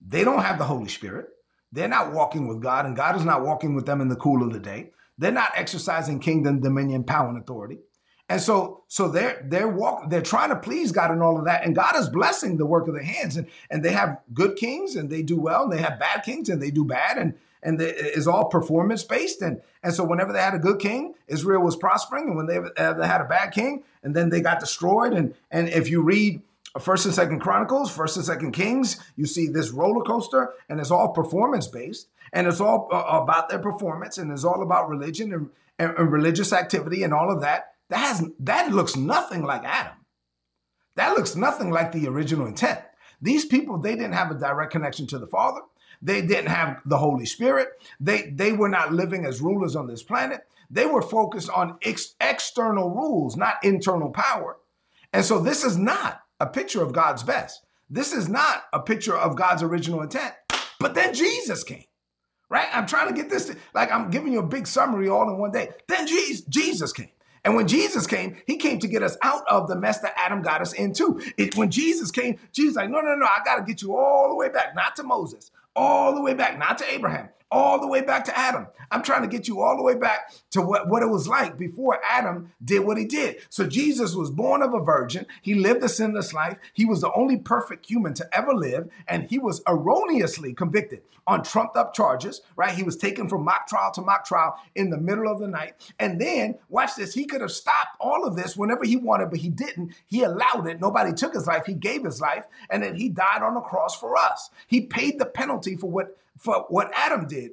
They 0.00 0.24
don't 0.24 0.42
have 0.42 0.58
the 0.58 0.64
Holy 0.64 0.88
Spirit. 0.88 1.26
They're 1.72 1.88
not 1.88 2.12
walking 2.12 2.46
with 2.46 2.60
God, 2.60 2.86
and 2.86 2.94
God 2.94 3.16
is 3.16 3.24
not 3.24 3.42
walking 3.42 3.74
with 3.74 3.86
them 3.86 4.00
in 4.00 4.08
the 4.08 4.16
cool 4.16 4.42
of 4.42 4.52
the 4.52 4.60
day. 4.60 4.90
They're 5.18 5.32
not 5.32 5.52
exercising 5.54 6.20
kingdom, 6.20 6.60
dominion, 6.60 7.04
power, 7.04 7.28
and 7.28 7.38
authority. 7.38 7.78
And 8.28 8.40
so, 8.40 8.84
so 8.88 9.08
they're 9.08 9.44
they're 9.48 9.68
walk, 9.68 10.08
they're 10.08 10.22
trying 10.22 10.50
to 10.50 10.56
please 10.56 10.92
God 10.92 11.10
and 11.10 11.22
all 11.22 11.38
of 11.38 11.44
that. 11.46 11.64
And 11.64 11.74
God 11.74 11.96
is 11.96 12.08
blessing 12.08 12.56
the 12.56 12.66
work 12.66 12.88
of 12.88 12.94
their 12.94 13.02
hands. 13.02 13.36
And, 13.36 13.46
and 13.70 13.84
they 13.84 13.92
have 13.92 14.18
good 14.32 14.56
kings 14.56 14.96
and 14.96 15.10
they 15.10 15.22
do 15.22 15.38
well, 15.38 15.64
and 15.64 15.72
they 15.72 15.82
have 15.82 15.98
bad 15.98 16.22
kings 16.22 16.48
and 16.48 16.60
they 16.62 16.70
do 16.70 16.84
bad. 16.84 17.18
And 17.18 17.34
and 17.62 17.80
it's 17.80 18.26
all 18.26 18.46
performance 18.46 19.04
based. 19.04 19.42
And, 19.42 19.60
and 19.82 19.94
so 19.94 20.04
whenever 20.04 20.32
they 20.32 20.40
had 20.40 20.54
a 20.54 20.58
good 20.58 20.80
king, 20.80 21.14
Israel 21.28 21.62
was 21.62 21.76
prospering. 21.76 22.28
And 22.28 22.36
when 22.36 22.46
they, 22.46 22.58
uh, 22.58 22.94
they 22.94 23.06
had 23.06 23.20
a 23.20 23.26
bad 23.26 23.52
king, 23.52 23.84
and 24.02 24.16
then 24.16 24.30
they 24.30 24.40
got 24.40 24.60
destroyed. 24.60 25.12
And, 25.12 25.34
and 25.50 25.68
if 25.68 25.88
you 25.88 26.02
read 26.02 26.42
First 26.80 27.04
and 27.04 27.14
Second 27.14 27.40
Chronicles, 27.40 27.94
First 27.94 28.16
and 28.16 28.24
Second 28.26 28.52
Kings, 28.52 28.98
you 29.16 29.26
see 29.26 29.46
this 29.46 29.70
roller 29.70 30.04
coaster, 30.04 30.54
and 30.68 30.80
it's 30.80 30.90
all 30.90 31.10
performance 31.10 31.66
based, 31.66 32.08
and 32.32 32.46
it's 32.46 32.60
all 32.60 32.88
uh, 32.90 33.20
about 33.22 33.48
their 33.48 33.58
performance, 33.58 34.18
and 34.18 34.32
it's 34.32 34.44
all 34.44 34.62
about 34.62 34.88
religion 34.88 35.32
and, 35.32 35.50
and, 35.78 35.96
and 35.96 36.10
religious 36.10 36.52
activity 36.52 37.02
and 37.02 37.12
all 37.12 37.30
of 37.30 37.42
that. 37.42 37.74
That 37.90 37.98
has 37.98 38.26
that 38.40 38.72
looks 38.72 38.96
nothing 38.96 39.42
like 39.42 39.64
Adam. 39.64 39.96
That 40.96 41.14
looks 41.16 41.36
nothing 41.36 41.70
like 41.70 41.92
the 41.92 42.08
original 42.08 42.46
intent. 42.46 42.80
These 43.20 43.44
people, 43.44 43.78
they 43.78 43.94
didn't 43.94 44.14
have 44.14 44.30
a 44.30 44.34
direct 44.34 44.72
connection 44.72 45.06
to 45.08 45.18
the 45.18 45.26
Father. 45.26 45.60
They 46.02 46.20
didn't 46.20 46.48
have 46.48 46.80
the 46.84 46.98
Holy 46.98 47.26
Spirit. 47.26 47.68
They, 48.00 48.30
they 48.30 48.52
were 48.52 48.68
not 48.68 48.92
living 48.92 49.24
as 49.24 49.40
rulers 49.40 49.76
on 49.76 49.86
this 49.86 50.02
planet. 50.02 50.40
They 50.68 50.86
were 50.86 51.02
focused 51.02 51.48
on 51.50 51.78
ex- 51.82 52.14
external 52.20 52.90
rules, 52.90 53.36
not 53.36 53.62
internal 53.62 54.10
power. 54.10 54.58
And 55.12 55.24
so 55.24 55.38
this 55.38 55.64
is 55.64 55.78
not 55.78 56.22
a 56.40 56.46
picture 56.46 56.82
of 56.82 56.92
God's 56.92 57.22
best. 57.22 57.64
This 57.88 58.12
is 58.12 58.28
not 58.28 58.64
a 58.72 58.80
picture 58.80 59.16
of 59.16 59.36
God's 59.36 59.62
original 59.62 60.02
intent. 60.02 60.34
But 60.80 60.94
then 60.94 61.14
Jesus 61.14 61.62
came, 61.62 61.84
right? 62.48 62.68
I'm 62.72 62.86
trying 62.86 63.08
to 63.08 63.14
get 63.14 63.30
this, 63.30 63.46
to, 63.46 63.56
like 63.74 63.92
I'm 63.92 64.10
giving 64.10 64.32
you 64.32 64.40
a 64.40 64.46
big 64.46 64.66
summary 64.66 65.08
all 65.08 65.28
in 65.30 65.38
one 65.38 65.52
day. 65.52 65.68
Then 65.86 66.06
Jesus 66.06 66.92
came. 66.92 67.10
And 67.44 67.56
when 67.56 67.66
Jesus 67.66 68.06
came, 68.06 68.36
he 68.46 68.56
came 68.56 68.78
to 68.78 68.88
get 68.88 69.02
us 69.02 69.16
out 69.20 69.42
of 69.48 69.68
the 69.68 69.76
mess 69.76 69.98
that 70.00 70.14
Adam 70.16 70.42
got 70.42 70.62
us 70.62 70.72
into. 70.72 71.20
It, 71.36 71.56
when 71.56 71.70
Jesus 71.70 72.10
came, 72.10 72.38
Jesus 72.52 72.76
like, 72.76 72.88
no, 72.88 73.00
no, 73.00 73.14
no, 73.14 73.26
I 73.26 73.40
got 73.44 73.56
to 73.56 73.62
get 73.62 73.82
you 73.82 73.96
all 73.96 74.28
the 74.28 74.36
way 74.36 74.48
back, 74.48 74.74
not 74.74 74.96
to 74.96 75.02
Moses, 75.02 75.50
all 75.74 76.14
the 76.14 76.22
way 76.22 76.34
back, 76.34 76.58
not 76.58 76.78
to 76.78 76.92
Abraham, 76.92 77.28
all 77.52 77.78
the 77.78 77.86
way 77.86 78.00
back 78.00 78.24
to 78.24 78.36
Adam. 78.36 78.66
I'm 78.90 79.02
trying 79.02 79.22
to 79.22 79.28
get 79.28 79.46
you 79.46 79.60
all 79.60 79.76
the 79.76 79.82
way 79.82 79.94
back 79.94 80.32
to 80.50 80.62
what, 80.62 80.88
what 80.88 81.02
it 81.02 81.08
was 81.08 81.28
like 81.28 81.58
before 81.58 82.00
Adam 82.08 82.50
did 82.64 82.80
what 82.80 82.96
he 82.96 83.04
did. 83.04 83.36
So 83.50 83.66
Jesus 83.66 84.14
was 84.14 84.30
born 84.30 84.62
of 84.62 84.74
a 84.74 84.80
virgin. 84.80 85.26
He 85.42 85.54
lived 85.54 85.84
a 85.84 85.88
sinless 85.88 86.32
life. 86.32 86.58
He 86.72 86.84
was 86.84 87.02
the 87.02 87.12
only 87.12 87.36
perfect 87.36 87.86
human 87.86 88.14
to 88.14 88.28
ever 88.36 88.54
live. 88.54 88.88
And 89.06 89.28
he 89.30 89.38
was 89.38 89.62
erroneously 89.68 90.54
convicted 90.54 91.02
on 91.26 91.44
trumped 91.44 91.76
up 91.76 91.94
charges, 91.94 92.40
right? 92.56 92.74
He 92.74 92.82
was 92.82 92.96
taken 92.96 93.28
from 93.28 93.44
mock 93.44 93.68
trial 93.68 93.92
to 93.92 94.00
mock 94.00 94.24
trial 94.24 94.58
in 94.74 94.90
the 94.90 94.98
middle 94.98 95.30
of 95.30 95.38
the 95.38 95.46
night. 95.46 95.74
And 95.98 96.20
then, 96.20 96.58
watch 96.68 96.96
this, 96.96 97.14
he 97.14 97.26
could 97.26 97.42
have 97.42 97.52
stopped 97.52 97.96
all 98.00 98.26
of 98.26 98.34
this 98.34 98.56
whenever 98.56 98.84
he 98.84 98.96
wanted, 98.96 99.30
but 99.30 99.38
he 99.40 99.48
didn't. 99.48 99.94
He 100.06 100.22
allowed 100.22 100.66
it. 100.66 100.80
Nobody 100.80 101.12
took 101.12 101.34
his 101.34 101.46
life. 101.46 101.66
He 101.66 101.74
gave 101.74 102.04
his 102.04 102.20
life. 102.20 102.46
And 102.70 102.82
then 102.82 102.96
he 102.96 103.08
died 103.08 103.42
on 103.42 103.54
the 103.54 103.60
cross 103.60 103.98
for 103.98 104.16
us. 104.16 104.50
He 104.66 104.80
paid 104.80 105.18
the 105.18 105.26
penalty 105.26 105.76
for 105.76 105.90
what 105.90 106.16
for 106.38 106.66
what 106.68 106.90
Adam 106.94 107.26
did 107.26 107.52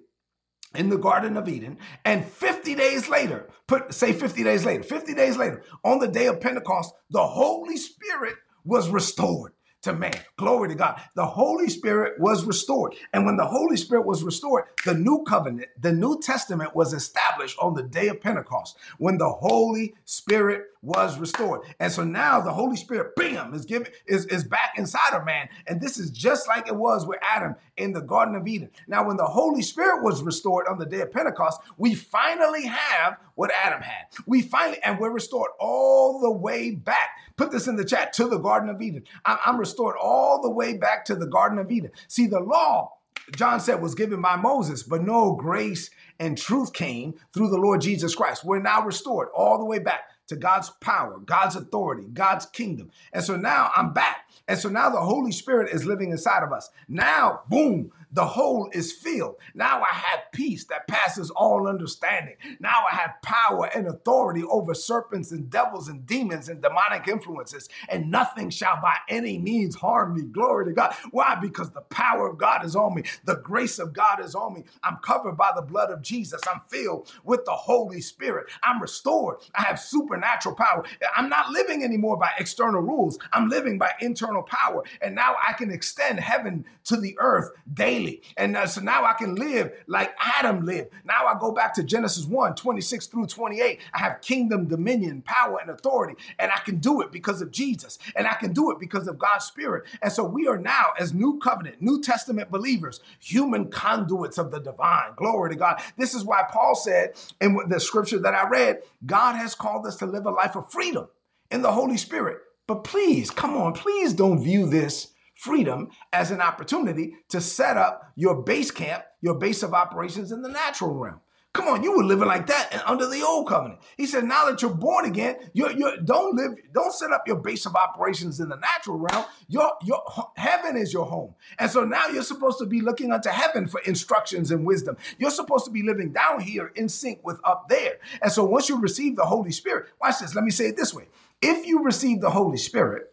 in 0.75 0.89
the 0.89 0.97
Garden 0.97 1.37
of 1.37 1.47
Eden. 1.47 1.77
And 2.05 2.25
50 2.25 2.75
days 2.75 3.09
later, 3.09 3.49
put 3.67 3.93
say 3.93 4.13
50 4.13 4.43
days 4.43 4.65
later, 4.65 4.83
50 4.83 5.13
days 5.13 5.37
later, 5.37 5.63
on 5.83 5.99
the 5.99 6.07
day 6.07 6.27
of 6.27 6.41
Pentecost, 6.41 6.93
the 7.09 7.25
Holy 7.25 7.77
Spirit 7.77 8.35
was 8.63 8.89
restored 8.89 9.53
to 9.81 9.93
man. 9.93 10.13
Glory 10.37 10.69
to 10.69 10.75
God. 10.75 11.01
The 11.15 11.25
Holy 11.25 11.69
Spirit 11.69 12.19
was 12.19 12.45
restored. 12.45 12.95
And 13.13 13.25
when 13.25 13.37
the 13.37 13.45
Holy 13.45 13.77
Spirit 13.77 14.05
was 14.05 14.23
restored, 14.23 14.65
the 14.85 14.93
new 14.93 15.23
covenant, 15.27 15.69
the 15.79 15.93
New 15.93 16.19
Testament 16.19 16.75
was 16.75 16.93
established 16.93 17.57
on 17.59 17.73
the 17.73 17.83
day 17.83 18.07
of 18.09 18.21
Pentecost 18.21 18.77
when 18.97 19.17
the 19.17 19.29
Holy 19.29 19.95
Spirit 20.05 20.63
was 20.81 21.17
restored. 21.19 21.61
And 21.79 21.91
so 21.91 22.03
now 22.03 22.39
the 22.39 22.53
Holy 22.53 22.75
Spirit, 22.75 23.15
bam, 23.15 23.53
is 23.53 23.65
given 23.65 23.91
is, 24.05 24.25
is 24.27 24.43
back 24.43 24.73
inside 24.77 25.13
of 25.13 25.25
man. 25.25 25.49
And 25.67 25.81
this 25.81 25.97
is 25.97 26.09
just 26.09 26.47
like 26.47 26.67
it 26.67 26.75
was 26.75 27.05
with 27.05 27.19
Adam 27.21 27.55
in 27.77 27.93
the 27.93 28.01
Garden 28.01 28.35
of 28.35 28.47
Eden. 28.47 28.69
Now, 28.87 29.05
when 29.05 29.17
the 29.17 29.25
Holy 29.25 29.61
Spirit 29.61 30.03
was 30.03 30.21
restored 30.21 30.67
on 30.67 30.79
the 30.79 30.85
day 30.85 31.01
of 31.01 31.11
Pentecost, 31.11 31.59
we 31.77 31.95
finally 31.95 32.65
have 32.65 33.17
what 33.35 33.51
Adam 33.63 33.81
had. 33.81 34.05
We 34.25 34.41
finally, 34.41 34.79
and 34.83 34.99
we're 34.99 35.11
restored 35.11 35.51
all 35.59 36.19
the 36.19 36.31
way 36.31 36.71
back. 36.71 37.09
Put 37.39 37.51
this 37.51 37.67
in 37.67 37.77
the 37.77 37.85
chat 37.85 38.11
to 38.15 38.27
the 38.27 38.37
Garden 38.37 38.67
of 38.67 38.81
Eden. 38.81 39.05
I'm 39.23 39.57
restored 39.57 39.95
all 39.95 40.41
the 40.41 40.49
way 40.49 40.75
back 40.75 41.05
to 41.05 41.15
the 41.15 41.25
Garden 41.25 41.57
of 41.57 41.71
Eden. 41.71 41.91
See, 42.09 42.27
the 42.27 42.41
law 42.41 42.97
John 43.33 43.61
said 43.61 43.81
was 43.81 43.95
given 43.95 44.21
by 44.21 44.35
Moses, 44.35 44.83
but 44.83 45.03
no 45.03 45.35
grace 45.35 45.89
and 46.19 46.37
truth 46.37 46.73
came 46.73 47.13
through 47.33 47.49
the 47.49 47.57
Lord 47.57 47.79
Jesus 47.79 48.13
Christ. 48.13 48.43
We're 48.43 48.59
now 48.59 48.83
restored 48.83 49.29
all 49.33 49.57
the 49.57 49.63
way 49.63 49.79
back 49.79 50.09
to 50.27 50.35
God's 50.35 50.69
power, 50.81 51.17
God's 51.19 51.55
authority, 51.55 52.07
God's 52.11 52.45
kingdom. 52.45 52.91
And 53.13 53.23
so 53.23 53.37
now 53.37 53.71
I'm 53.73 53.93
back. 53.93 54.29
And 54.49 54.59
so 54.59 54.67
now 54.67 54.89
the 54.89 54.99
Holy 54.99 55.31
Spirit 55.31 55.73
is 55.73 55.85
living 55.85 56.11
inside 56.11 56.43
of 56.43 56.51
us. 56.51 56.69
Now, 56.89 57.43
boom, 57.47 57.93
the 58.11 58.25
hole 58.25 58.69
is 58.73 58.91
filled. 58.91 59.35
Now 59.53 59.81
I 59.81 59.93
have 59.93 60.31
peace 60.33 60.65
that 60.65 60.87
passes 60.87 61.29
all 61.29 61.67
understanding. 61.67 62.35
Now 62.59 62.83
I 62.91 62.95
have 62.95 63.21
power 63.21 63.69
and 63.73 63.87
authority 63.87 64.43
over 64.43 64.73
serpents 64.73 65.31
and 65.31 65.49
devils 65.49 65.87
and 65.89 66.05
demons 66.05 66.49
and 66.49 66.61
demonic 66.61 67.07
influences, 67.07 67.69
and 67.87 68.09
nothing 68.09 68.49
shall 68.49 68.79
by 68.81 68.95
any 69.09 69.37
means 69.37 69.75
harm 69.75 70.15
me. 70.15 70.23
Glory 70.23 70.65
to 70.65 70.71
God. 70.71 70.95
Why? 71.11 71.35
Because 71.35 71.71
the 71.71 71.81
power 71.81 72.27
of 72.27 72.37
God 72.37 72.65
is 72.65 72.75
on 72.75 72.95
me, 72.95 73.03
the 73.25 73.37
grace 73.37 73.79
of 73.79 73.93
God 73.93 74.23
is 74.23 74.35
on 74.35 74.53
me. 74.55 74.63
I'm 74.83 74.97
covered 74.97 75.37
by 75.37 75.51
the 75.55 75.61
blood 75.61 75.91
of 75.91 76.01
Jesus. 76.01 76.41
I'm 76.51 76.61
filled 76.67 77.11
with 77.23 77.45
the 77.45 77.51
Holy 77.51 78.01
Spirit. 78.01 78.47
I'm 78.63 78.81
restored. 78.81 79.37
I 79.55 79.63
have 79.63 79.79
supernatural 79.79 80.55
power. 80.55 80.83
I'm 81.15 81.29
not 81.29 81.51
living 81.51 81.83
anymore 81.83 82.17
by 82.17 82.31
external 82.39 82.81
rules, 82.81 83.19
I'm 83.33 83.49
living 83.49 83.77
by 83.77 83.91
internal 84.01 84.43
power. 84.43 84.83
And 85.01 85.15
now 85.15 85.35
I 85.45 85.53
can 85.53 85.71
extend 85.71 86.19
heaven 86.19 86.65
to 86.85 86.97
the 86.97 87.15
earth 87.19 87.51
daily. 87.99 88.21
And 88.37 88.55
uh, 88.55 88.67
so 88.67 88.81
now 88.81 89.05
I 89.05 89.13
can 89.13 89.35
live 89.35 89.71
like 89.87 90.13
Adam 90.19 90.65
lived. 90.65 90.89
Now 91.03 91.25
I 91.27 91.37
go 91.39 91.51
back 91.51 91.73
to 91.75 91.83
Genesis 91.83 92.25
1 92.25 92.55
26 92.55 93.07
through 93.07 93.27
28. 93.27 93.79
I 93.93 93.97
have 93.97 94.21
kingdom, 94.21 94.67
dominion, 94.67 95.21
power, 95.23 95.59
and 95.61 95.69
authority. 95.69 96.15
And 96.37 96.51
I 96.51 96.59
can 96.59 96.77
do 96.77 97.01
it 97.01 97.11
because 97.11 97.41
of 97.41 97.51
Jesus. 97.51 97.99
And 98.15 98.27
I 98.27 98.33
can 98.33 98.53
do 98.53 98.71
it 98.71 98.79
because 98.79 99.07
of 99.07 99.17
God's 99.17 99.45
Spirit. 99.45 99.85
And 100.01 100.11
so 100.11 100.23
we 100.23 100.47
are 100.47 100.57
now, 100.57 100.87
as 100.97 101.13
New 101.13 101.39
Covenant, 101.39 101.81
New 101.81 102.01
Testament 102.01 102.51
believers, 102.51 102.99
human 103.19 103.69
conduits 103.69 104.37
of 104.37 104.51
the 104.51 104.59
divine. 104.59 105.13
Glory 105.15 105.51
to 105.51 105.55
God. 105.55 105.81
This 105.97 106.13
is 106.13 106.23
why 106.23 106.43
Paul 106.49 106.75
said 106.75 107.13
in 107.41 107.57
the 107.67 107.79
scripture 107.79 108.19
that 108.19 108.33
I 108.33 108.47
read 108.47 108.81
God 109.05 109.35
has 109.35 109.55
called 109.55 109.85
us 109.85 109.95
to 109.97 110.05
live 110.05 110.25
a 110.25 110.31
life 110.31 110.55
of 110.55 110.71
freedom 110.71 111.07
in 111.51 111.61
the 111.61 111.71
Holy 111.71 111.97
Spirit. 111.97 112.39
But 112.67 112.83
please, 112.83 113.31
come 113.31 113.57
on, 113.57 113.73
please 113.73 114.13
don't 114.13 114.43
view 114.43 114.67
this 114.67 115.13
freedom 115.39 115.89
as 116.11 116.31
an 116.31 116.41
opportunity 116.41 117.15
to 117.29 117.39
set 117.39 117.77
up 117.77 118.11
your 118.15 118.43
base 118.43 118.71
camp, 118.71 119.03
your 119.21 119.35
base 119.35 119.63
of 119.63 119.73
operations 119.73 120.33
in 120.33 120.41
the 120.41 120.49
natural 120.49 120.93
realm. 120.93 121.21
Come 121.53 121.67
on, 121.67 121.81
you 121.81 121.97
were 121.97 122.03
living 122.03 122.27
like 122.27 122.45
that 122.47 122.83
under 122.85 123.07
the 123.07 123.23
old 123.23 123.47
covenant. 123.47 123.79
He 123.97 124.05
said, 124.05 124.25
now 124.25 124.45
that 124.45 124.61
you're 124.61 124.73
born 124.73 125.05
again, 125.05 125.37
you 125.53 125.67
you 125.71 125.97
don't 126.03 126.35
live, 126.35 126.51
don't 126.73 126.93
set 126.93 127.11
up 127.11 127.23
your 127.25 127.37
base 127.37 127.65
of 127.65 127.75
operations 127.75 128.39
in 128.39 128.49
the 128.49 128.57
natural 128.57 128.97
realm. 128.99 129.25
Your 129.47 129.71
your 129.83 130.03
heaven 130.35 130.77
is 130.77 130.93
your 130.93 131.05
home, 131.05 131.33
and 131.57 131.71
so 131.71 131.83
now 131.83 132.07
you're 132.07 132.21
supposed 132.21 132.59
to 132.59 132.67
be 132.67 132.81
looking 132.81 133.11
unto 133.11 133.29
heaven 133.29 133.67
for 133.67 133.81
instructions 133.81 134.51
and 134.51 134.63
wisdom. 134.63 134.95
You're 135.17 135.31
supposed 135.31 135.65
to 135.65 135.71
be 135.71 135.81
living 135.81 136.13
down 136.13 136.41
here 136.41 136.71
in 136.75 136.87
sync 136.87 137.21
with 137.23 137.39
up 137.43 137.67
there. 137.67 137.97
And 138.21 138.31
so 138.31 138.43
once 138.43 138.69
you 138.69 138.79
receive 138.79 139.15
the 139.15 139.25
Holy 139.25 139.51
Spirit, 139.51 139.87
watch 139.99 140.19
this. 140.19 140.35
Let 140.35 140.43
me 140.43 140.51
say 140.51 140.65
it 140.65 140.77
this 140.77 140.93
way: 140.93 141.07
If 141.41 141.65
you 141.65 141.83
receive 141.83 142.21
the 142.21 142.29
Holy 142.29 142.57
Spirit, 142.57 143.11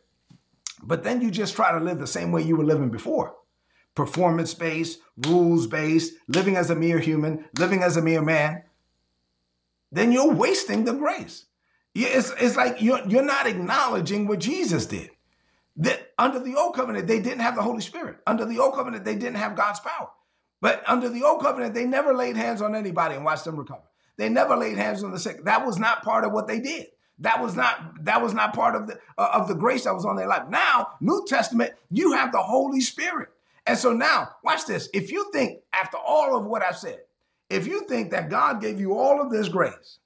but 0.82 1.04
then 1.04 1.20
you 1.20 1.30
just 1.30 1.56
try 1.56 1.72
to 1.72 1.84
live 1.84 1.98
the 1.98 2.06
same 2.06 2.32
way 2.32 2.42
you 2.42 2.56
were 2.56 2.64
living 2.64 2.90
before 2.90 3.34
performance 3.96 4.54
based, 4.54 5.00
rules 5.26 5.66
based, 5.66 6.12
living 6.28 6.54
as 6.56 6.70
a 6.70 6.76
mere 6.76 7.00
human, 7.00 7.46
living 7.58 7.82
as 7.82 7.96
a 7.96 8.02
mere 8.02 8.22
man, 8.22 8.62
then 9.90 10.12
you're 10.12 10.32
wasting 10.32 10.84
the 10.84 10.92
grace. 10.92 11.46
It's, 11.94 12.32
it's 12.38 12.56
like 12.56 12.80
you're, 12.80 13.04
you're 13.08 13.24
not 13.24 13.46
acknowledging 13.46 14.28
what 14.28 14.38
Jesus 14.38 14.86
did. 14.86 15.10
That 15.78 16.12
under 16.18 16.38
the 16.38 16.54
old 16.54 16.74
covenant, 16.74 17.06
they 17.06 17.20
didn't 17.20 17.40
have 17.40 17.56
the 17.56 17.62
Holy 17.62 17.80
Spirit. 17.80 18.18
Under 18.26 18.44
the 18.44 18.58
old 18.58 18.74
covenant, 18.74 19.04
they 19.04 19.14
didn't 19.14 19.36
have 19.36 19.56
God's 19.56 19.80
power. 19.80 20.10
But 20.60 20.82
under 20.86 21.08
the 21.08 21.22
old 21.22 21.42
covenant, 21.42 21.74
they 21.74 21.86
never 21.86 22.14
laid 22.14 22.36
hands 22.36 22.62
on 22.62 22.74
anybody 22.74 23.14
and 23.14 23.24
watched 23.24 23.44
them 23.44 23.56
recover. 23.56 23.82
They 24.18 24.28
never 24.28 24.56
laid 24.56 24.76
hands 24.76 25.02
on 25.02 25.10
the 25.10 25.18
sick. 25.18 25.44
That 25.44 25.66
was 25.66 25.78
not 25.78 26.02
part 26.02 26.24
of 26.24 26.32
what 26.32 26.46
they 26.46 26.60
did. 26.60 26.86
That 27.20 27.40
was 27.40 27.56
not 27.56 28.04
that 28.04 28.20
was 28.22 28.34
not 28.34 28.54
part 28.54 28.76
of 28.76 28.86
the 28.86 28.98
uh, 29.16 29.30
of 29.32 29.48
the 29.48 29.54
grace 29.54 29.84
that 29.84 29.94
was 29.94 30.04
on 30.04 30.16
their 30.16 30.28
life. 30.28 30.48
Now, 30.48 30.88
New 31.00 31.24
Testament, 31.26 31.72
you 31.90 32.12
have 32.12 32.32
the 32.32 32.42
Holy 32.42 32.80
Spirit. 32.80 33.30
And 33.66 33.76
so 33.76 33.92
now, 33.92 34.30
watch 34.44 34.66
this. 34.66 34.88
If 34.94 35.10
you 35.10 35.30
think, 35.32 35.60
after 35.72 35.96
all 35.96 36.36
of 36.36 36.44
what 36.44 36.62
I've 36.62 36.78
said, 36.78 37.00
if 37.50 37.66
you 37.66 37.86
think 37.88 38.10
that 38.10 38.30
God 38.30 38.60
gave 38.60 38.80
you 38.80 38.96
all 38.96 39.20
of 39.20 39.30
this 39.30 39.48
grace 39.48 39.98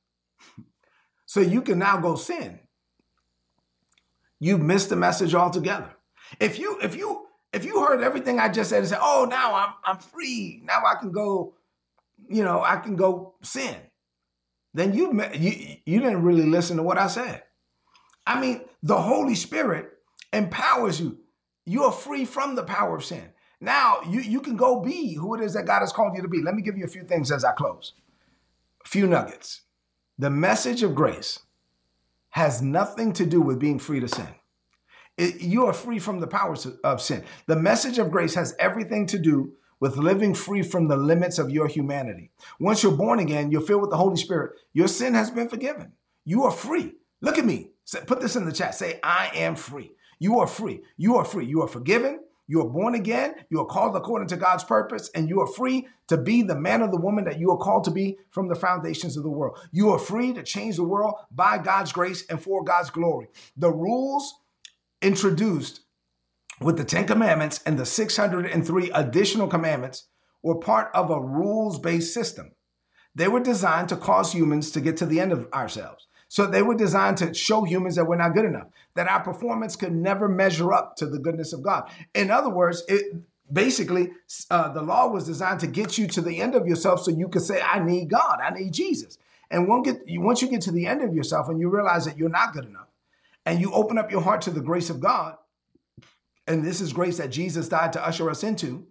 so 1.27 1.41
you 1.41 1.61
can 1.61 1.79
now 1.79 1.99
go 1.99 2.17
sin, 2.17 2.59
you've 4.39 4.63
missed 4.63 4.89
the 4.89 4.97
message 4.97 5.35
altogether. 5.35 5.91
If 6.39 6.59
you, 6.59 6.79
if 6.81 6.97
you, 6.97 7.27
if 7.53 7.65
you 7.65 7.85
heard 7.85 8.03
everything 8.03 8.39
I 8.39 8.49
just 8.49 8.71
said 8.71 8.79
and 8.79 8.89
said, 8.89 9.01
oh, 9.03 9.27
now 9.29 9.55
I'm, 9.55 9.75
I'm 9.85 9.99
free. 9.99 10.63
Now 10.65 10.83
I 10.87 10.95
can 10.99 11.11
go, 11.11 11.55
you 12.29 12.45
know, 12.45 12.63
I 12.63 12.77
can 12.77 12.97
go 12.97 13.35
sin. 13.43 13.77
Then 14.73 14.95
you, 14.95 15.21
you, 15.35 15.77
you 15.85 16.01
didn't 16.01 16.23
really 16.23 16.47
listen 16.47 16.77
to 16.77 16.83
what 16.83 16.99
I 16.99 17.09
said. 17.09 17.43
I 18.27 18.41
mean, 18.41 18.63
the 18.83 19.01
Holy 19.01 19.35
Spirit 19.35 19.91
empowers 20.33 21.01
you. 21.01 21.19
You 21.65 21.85
are 21.85 21.93
free 21.93 22.25
from 22.25 22.55
the 22.55 22.63
power 22.63 22.97
of 22.97 23.05
sin. 23.05 23.31
Now 23.61 24.01
you, 24.09 24.21
you 24.21 24.41
can 24.41 24.57
go 24.57 24.81
be 24.81 25.15
who 25.15 25.35
it 25.35 25.41
is 25.41 25.55
that 25.55 25.67
God 25.67 25.81
has 25.81 25.93
called 25.93 26.17
you 26.17 26.23
to 26.23 26.29
be. 26.29 26.43
Let 26.43 26.55
me 26.55 26.63
give 26.63 26.77
you 26.77 26.85
a 26.85 26.89
few 26.89 27.03
things 27.03 27.31
as 27.31 27.45
I 27.45 27.53
close. 27.53 27.93
A 28.85 28.89
few 28.89 29.07
nuggets. 29.07 29.63
The 30.19 30.31
message 30.31 30.83
of 30.83 30.95
grace 30.95 31.41
has 32.31 32.63
nothing 32.63 33.13
to 33.15 33.27
do 33.27 33.41
with 33.41 33.59
being 33.59 33.79
free 33.79 34.01
to 34.01 34.09
sin. 34.09 34.29
It, 35.19 35.41
you 35.41 35.67
are 35.67 35.73
free 35.73 35.99
from 35.99 36.21
the 36.21 36.27
powers 36.27 36.67
of 36.85 37.03
sin. 37.03 37.25
The 37.47 37.57
message 37.57 37.99
of 37.99 38.11
grace 38.11 38.35
has 38.35 38.55
everything 38.59 39.07
to 39.07 39.19
do 39.19 39.53
with 39.81 39.97
living 39.97 40.35
free 40.35 40.63
from 40.63 40.89
the 40.89 40.97
limits 40.97 41.39
of 41.39 41.51
your 41.51 41.67
humanity. 41.67 42.31
Once 42.61 42.83
you're 42.83 42.93
born 42.93 43.19
again, 43.19 43.51
you're 43.51 43.61
filled 43.61 43.81
with 43.81 43.91
the 43.91 43.97
Holy 43.97 44.17
Spirit. 44.17 44.53
Your 44.73 44.89
sin 44.89 45.15
has 45.15 45.31
been 45.31 45.49
forgiven. 45.49 45.93
You 46.25 46.45
are 46.45 46.53
free. 46.53 46.95
Look 47.21 47.39
at 47.39 47.45
me. 47.45 47.71
Put 48.07 48.21
this 48.21 48.37
in 48.37 48.45
the 48.45 48.53
chat. 48.53 48.75
Say, 48.75 49.01
I 49.03 49.31
am 49.35 49.57
free. 49.57 49.93
You 50.19 50.39
are 50.39 50.47
free. 50.47 50.83
You 50.97 51.17
are 51.17 51.25
free. 51.25 51.47
You 51.47 51.63
are 51.63 51.69
forgiven. 51.69 52.21
You 52.47 52.61
are 52.61 52.69
born 52.69 52.95
again. 52.95 53.35
You 53.49 53.61
are 53.61 53.67
called 53.67 53.95
according 53.95 54.27
to 54.29 54.37
God's 54.37 54.65
purpose, 54.65 55.09
and 55.15 55.29
you 55.29 55.41
are 55.41 55.47
free 55.47 55.87
to 56.09 56.17
be 56.17 56.43
the 56.43 56.59
man 56.59 56.83
or 56.83 56.91
the 56.91 57.01
woman 57.01 57.25
that 57.25 57.39
you 57.39 57.51
are 57.53 57.57
called 57.57 57.85
to 57.85 57.93
be 57.93 58.19
from 58.33 58.49
the 58.49 58.57
foundations 58.57 59.17
of 59.17 59.23
the 59.23 59.31
world. 59.31 59.57
You 59.71 59.91
are 59.91 60.01
free 60.01 60.33
to 60.33 60.43
change 60.43 60.75
the 60.77 60.83
world 60.83 61.15
by 61.31 61.59
God's 61.59 61.93
grace 61.93 62.27
and 62.29 62.43
for 62.43 62.65
God's 62.65 62.91
glory. 62.91 63.29
The 63.57 63.71
rules 63.71 64.35
introduced 65.01 65.83
with 66.61 66.77
the 66.77 66.85
Ten 66.85 67.07
Commandments 67.07 67.61
and 67.65 67.79
the 67.79 67.87
603 67.87 68.91
additional 68.91 69.49
commandments 69.49 70.07
were 70.43 70.57
part 70.57 70.91
of 70.95 71.11
a 71.11 71.21
rules 71.21 71.79
based 71.79 72.15
system. 72.15 72.53
They 73.15 73.29
were 73.29 73.41
designed 73.41 73.89
to 73.89 73.97
cause 73.97 74.33
humans 74.33 74.71
to 74.73 74.81
get 74.81 74.97
to 74.99 75.07
the 75.07 75.21
end 75.21 75.33
of 75.33 75.49
ourselves. 75.53 76.07
So 76.29 76.47
they 76.47 76.63
were 76.63 76.77
designed 76.77 77.17
to 77.19 77.35
show 77.35 77.65
humans 77.65 77.97
that 77.97 78.05
we're 78.05 78.17
not 78.17 78.35
good 78.35 78.45
enough, 78.45 78.69
that 78.95 79.09
our 79.09 79.21
performance 79.21 79.75
could 79.75 79.93
never 79.93 80.29
measure 80.29 80.73
up 80.73 80.95
to 80.97 81.07
the 81.07 81.19
goodness 81.19 81.53
of 81.53 81.63
God. 81.63 81.91
In 82.15 82.31
other 82.31 82.51
words, 82.51 82.85
it 82.87 83.17
basically 83.53 84.11
uh, 84.49 84.73
the 84.73 84.83
law 84.83 85.09
was 85.09 85.27
designed 85.27 85.59
to 85.61 85.67
get 85.67 85.99
you 85.99 86.07
to 86.07 86.21
the 86.21 86.41
end 86.41 86.55
of 86.55 86.69
yourself 86.69 87.03
so 87.03 87.11
you 87.11 87.29
could 87.29 87.43
say, 87.43 87.61
I 87.61 87.81
need 87.81 88.11
God, 88.11 88.39
I 88.41 88.51
need 88.51 88.73
Jesus. 88.73 89.19
And 89.51 89.67
once 89.67 90.41
you 90.41 90.49
get 90.49 90.61
to 90.63 90.71
the 90.71 90.87
end 90.87 91.03
of 91.03 91.13
yourself 91.13 91.49
and 91.49 91.59
you 91.59 91.69
realize 91.69 92.05
that 92.05 92.17
you're 92.17 92.29
not 92.29 92.53
good 92.53 92.67
enough, 92.67 92.87
and 93.45 93.61
you 93.61 93.73
open 93.73 93.99
up 93.99 94.13
your 94.13 94.21
heart 94.21 94.43
to 94.43 94.51
the 94.51 94.61
grace 94.61 94.91
of 94.91 95.01
God, 95.01 95.37
and 96.51 96.65
this 96.65 96.81
is 96.81 96.93
grace 96.93 97.19
that 97.19 97.31
Jesus 97.31 97.69
died 97.69 97.93
to 97.93 98.05
usher 98.05 98.29
us 98.29 98.43
into, 98.43 98.87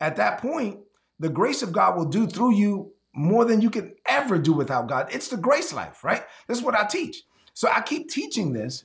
at 0.00 0.16
that 0.16 0.40
point, 0.40 0.78
the 1.18 1.28
grace 1.28 1.62
of 1.62 1.72
God 1.72 1.96
will 1.96 2.04
do 2.04 2.26
through 2.26 2.54
you 2.54 2.92
more 3.12 3.44
than 3.44 3.60
you 3.60 3.68
can 3.68 3.94
ever 4.06 4.38
do 4.38 4.52
without 4.52 4.88
God. 4.88 5.08
It's 5.12 5.28
the 5.28 5.36
grace 5.36 5.72
life, 5.72 6.04
right? 6.04 6.22
This 6.46 6.58
is 6.58 6.64
what 6.64 6.76
I 6.76 6.84
teach. 6.84 7.24
So 7.52 7.68
I 7.68 7.80
keep 7.80 8.08
teaching 8.08 8.52
this 8.52 8.84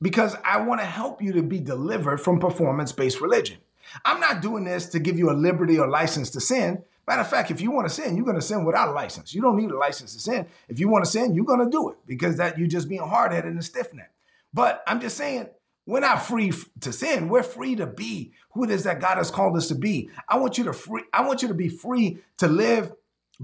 because 0.00 0.34
I 0.44 0.62
want 0.62 0.80
to 0.80 0.86
help 0.86 1.20
you 1.20 1.32
to 1.34 1.42
be 1.42 1.60
delivered 1.60 2.18
from 2.18 2.40
performance 2.40 2.90
based 2.90 3.20
religion. 3.20 3.58
I'm 4.04 4.18
not 4.18 4.40
doing 4.40 4.64
this 4.64 4.86
to 4.86 4.98
give 4.98 5.18
you 5.18 5.30
a 5.30 5.34
liberty 5.34 5.78
or 5.78 5.88
license 5.88 6.30
to 6.30 6.40
sin. 6.40 6.82
Matter 7.06 7.20
of 7.20 7.28
fact, 7.28 7.50
if 7.50 7.60
you 7.60 7.70
want 7.70 7.86
to 7.86 7.94
sin, 7.94 8.16
you're 8.16 8.24
going 8.24 8.36
to 8.36 8.42
sin 8.42 8.64
without 8.64 8.88
a 8.88 8.92
license. 8.92 9.34
You 9.34 9.42
don't 9.42 9.56
need 9.56 9.70
a 9.70 9.76
license 9.76 10.14
to 10.14 10.20
sin. 10.20 10.46
If 10.68 10.80
you 10.80 10.88
want 10.88 11.04
to 11.04 11.10
sin, 11.10 11.34
you're 11.34 11.44
going 11.44 11.62
to 11.62 11.70
do 11.70 11.90
it 11.90 11.96
because 12.06 12.38
that 12.38 12.58
you're 12.58 12.68
just 12.68 12.88
being 12.88 13.02
hard 13.02 13.32
headed 13.32 13.52
and 13.52 13.62
stiff 13.62 13.92
necked. 13.92 14.14
But 14.54 14.82
I'm 14.86 15.00
just 15.00 15.16
saying, 15.16 15.48
we're 15.86 16.00
not 16.00 16.22
free 16.22 16.52
to 16.80 16.92
sin. 16.92 17.28
We're 17.28 17.42
free 17.42 17.74
to 17.76 17.86
be 17.86 18.32
who 18.52 18.64
it 18.64 18.70
is 18.70 18.84
that 18.84 19.00
God 19.00 19.16
has 19.16 19.30
called 19.30 19.56
us 19.56 19.68
to 19.68 19.74
be. 19.74 20.10
I 20.28 20.38
want 20.38 20.58
you 20.58 20.64
to 20.64 20.72
free. 20.72 21.02
I 21.12 21.26
want 21.26 21.42
you 21.42 21.48
to 21.48 21.54
be 21.54 21.68
free 21.68 22.18
to 22.38 22.46
live 22.46 22.92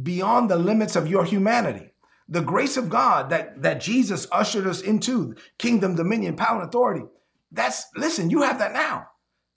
beyond 0.01 0.51
the 0.51 0.57
limits 0.57 0.97
of 0.97 1.09
your 1.09 1.25
humanity. 1.25 1.91
The 2.29 2.43
grace 2.43 2.77
of 2.77 2.91
God 2.91 3.31
that, 3.31 3.63
that 3.63 3.81
Jesus 3.81 4.27
ushered 4.31 4.67
us 4.67 4.83
into, 4.83 5.35
kingdom, 5.57 5.95
dominion, 5.95 6.37
power, 6.37 6.61
and 6.61 6.69
authority. 6.69 7.07
That's, 7.51 7.87
listen, 7.97 8.29
you 8.31 8.43
have 8.43 8.59
that 8.59 8.73
now. 8.73 9.09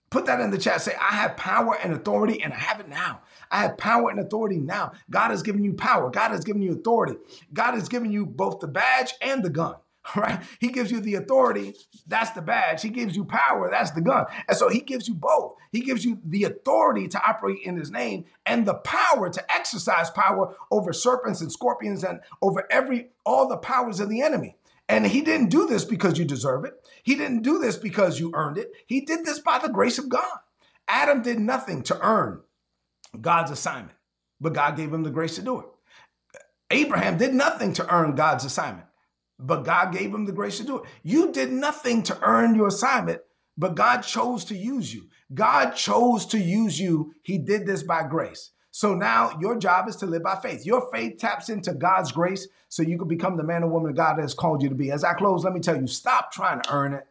Put 0.08 0.26
that 0.26 0.40
in 0.40 0.50
the 0.50 0.58
chat. 0.58 0.80
Say, 0.80 0.94
I 0.94 1.14
have 1.14 1.36
power 1.36 1.76
and 1.82 1.92
authority, 1.92 2.42
and 2.42 2.52
I 2.52 2.56
have 2.56 2.80
it 2.80 2.88
now. 2.88 3.20
I 3.50 3.62
have 3.62 3.78
power 3.78 4.10
and 4.10 4.20
authority 4.20 4.58
now. 4.58 4.92
God 5.10 5.30
has 5.30 5.42
given 5.42 5.64
you 5.64 5.74
power. 5.74 6.10
God 6.10 6.30
has 6.32 6.44
given 6.44 6.62
you 6.62 6.72
authority. 6.72 7.16
God 7.52 7.74
has 7.74 7.88
given 7.88 8.10
you 8.10 8.26
both 8.26 8.60
the 8.60 8.68
badge 8.68 9.14
and 9.20 9.42
the 9.42 9.50
gun. 9.50 9.76
right? 10.16 10.42
He 10.60 10.68
gives 10.68 10.90
you 10.90 11.00
the 11.00 11.14
authority, 11.14 11.74
that's 12.06 12.30
the 12.30 12.42
badge. 12.42 12.82
He 12.82 12.88
gives 12.88 13.14
you 13.16 13.24
power, 13.24 13.70
that's 13.70 13.92
the 13.92 14.00
gun. 14.00 14.26
And 14.48 14.56
so 14.56 14.68
he 14.68 14.80
gives 14.80 15.08
you 15.08 15.14
both. 15.14 15.54
He 15.70 15.80
gives 15.80 16.04
you 16.04 16.18
the 16.24 16.44
authority 16.44 17.08
to 17.08 17.22
operate 17.24 17.60
in 17.64 17.76
his 17.76 17.90
name 17.90 18.24
and 18.44 18.66
the 18.66 18.74
power 18.74 19.30
to 19.30 19.54
exercise 19.54 20.10
power 20.10 20.54
over 20.70 20.92
serpents 20.92 21.40
and 21.40 21.52
scorpions 21.52 22.04
and 22.04 22.20
over 22.40 22.66
every 22.70 23.08
all 23.24 23.48
the 23.48 23.56
powers 23.56 24.00
of 24.00 24.08
the 24.08 24.22
enemy. 24.22 24.56
And 24.88 25.06
he 25.06 25.22
didn't 25.22 25.50
do 25.50 25.66
this 25.66 25.84
because 25.84 26.18
you 26.18 26.24
deserve 26.24 26.64
it. 26.64 26.74
He 27.02 27.14
didn't 27.14 27.42
do 27.42 27.58
this 27.58 27.76
because 27.76 28.20
you 28.20 28.32
earned 28.34 28.58
it. 28.58 28.72
He 28.86 29.00
did 29.02 29.24
this 29.24 29.38
by 29.38 29.58
the 29.58 29.68
grace 29.68 29.98
of 29.98 30.08
God. 30.08 30.38
Adam 30.88 31.22
did 31.22 31.38
nothing 31.38 31.82
to 31.84 31.98
earn 32.04 32.42
God's 33.18 33.50
assignment, 33.50 33.96
but 34.40 34.52
God 34.52 34.76
gave 34.76 34.92
him 34.92 35.02
the 35.02 35.10
grace 35.10 35.36
to 35.36 35.42
do 35.42 35.60
it. 35.60 35.66
Abraham 36.70 37.18
did 37.18 37.34
nothing 37.34 37.72
to 37.74 37.94
earn 37.94 38.14
God's 38.14 38.44
assignment, 38.44 38.86
but 39.42 39.64
God 39.64 39.92
gave 39.92 40.14
him 40.14 40.24
the 40.24 40.32
grace 40.32 40.58
to 40.58 40.64
do 40.64 40.78
it. 40.78 40.84
You 41.02 41.32
did 41.32 41.52
nothing 41.52 42.02
to 42.04 42.18
earn 42.22 42.54
your 42.54 42.68
assignment, 42.68 43.20
but 43.58 43.74
God 43.74 44.02
chose 44.02 44.44
to 44.46 44.56
use 44.56 44.94
you. 44.94 45.08
God 45.34 45.70
chose 45.72 46.26
to 46.26 46.38
use 46.38 46.78
you. 46.78 47.14
He 47.22 47.38
did 47.38 47.66
this 47.66 47.82
by 47.82 48.04
grace. 48.04 48.50
So 48.70 48.94
now 48.94 49.38
your 49.40 49.58
job 49.58 49.88
is 49.88 49.96
to 49.96 50.06
live 50.06 50.22
by 50.22 50.36
faith. 50.36 50.64
Your 50.64 50.88
faith 50.92 51.18
taps 51.18 51.50
into 51.50 51.74
God's 51.74 52.10
grace 52.10 52.48
so 52.68 52.82
you 52.82 52.98
can 52.98 53.08
become 53.08 53.36
the 53.36 53.42
man 53.42 53.62
or 53.62 53.68
woman 53.68 53.92
God 53.92 54.18
has 54.18 54.32
called 54.32 54.62
you 54.62 54.70
to 54.70 54.74
be. 54.74 54.90
As 54.90 55.04
I 55.04 55.12
close, 55.12 55.44
let 55.44 55.52
me 55.52 55.60
tell 55.60 55.78
you 55.78 55.86
stop 55.86 56.32
trying 56.32 56.62
to 56.62 56.72
earn 56.72 56.94
it. 56.94 57.06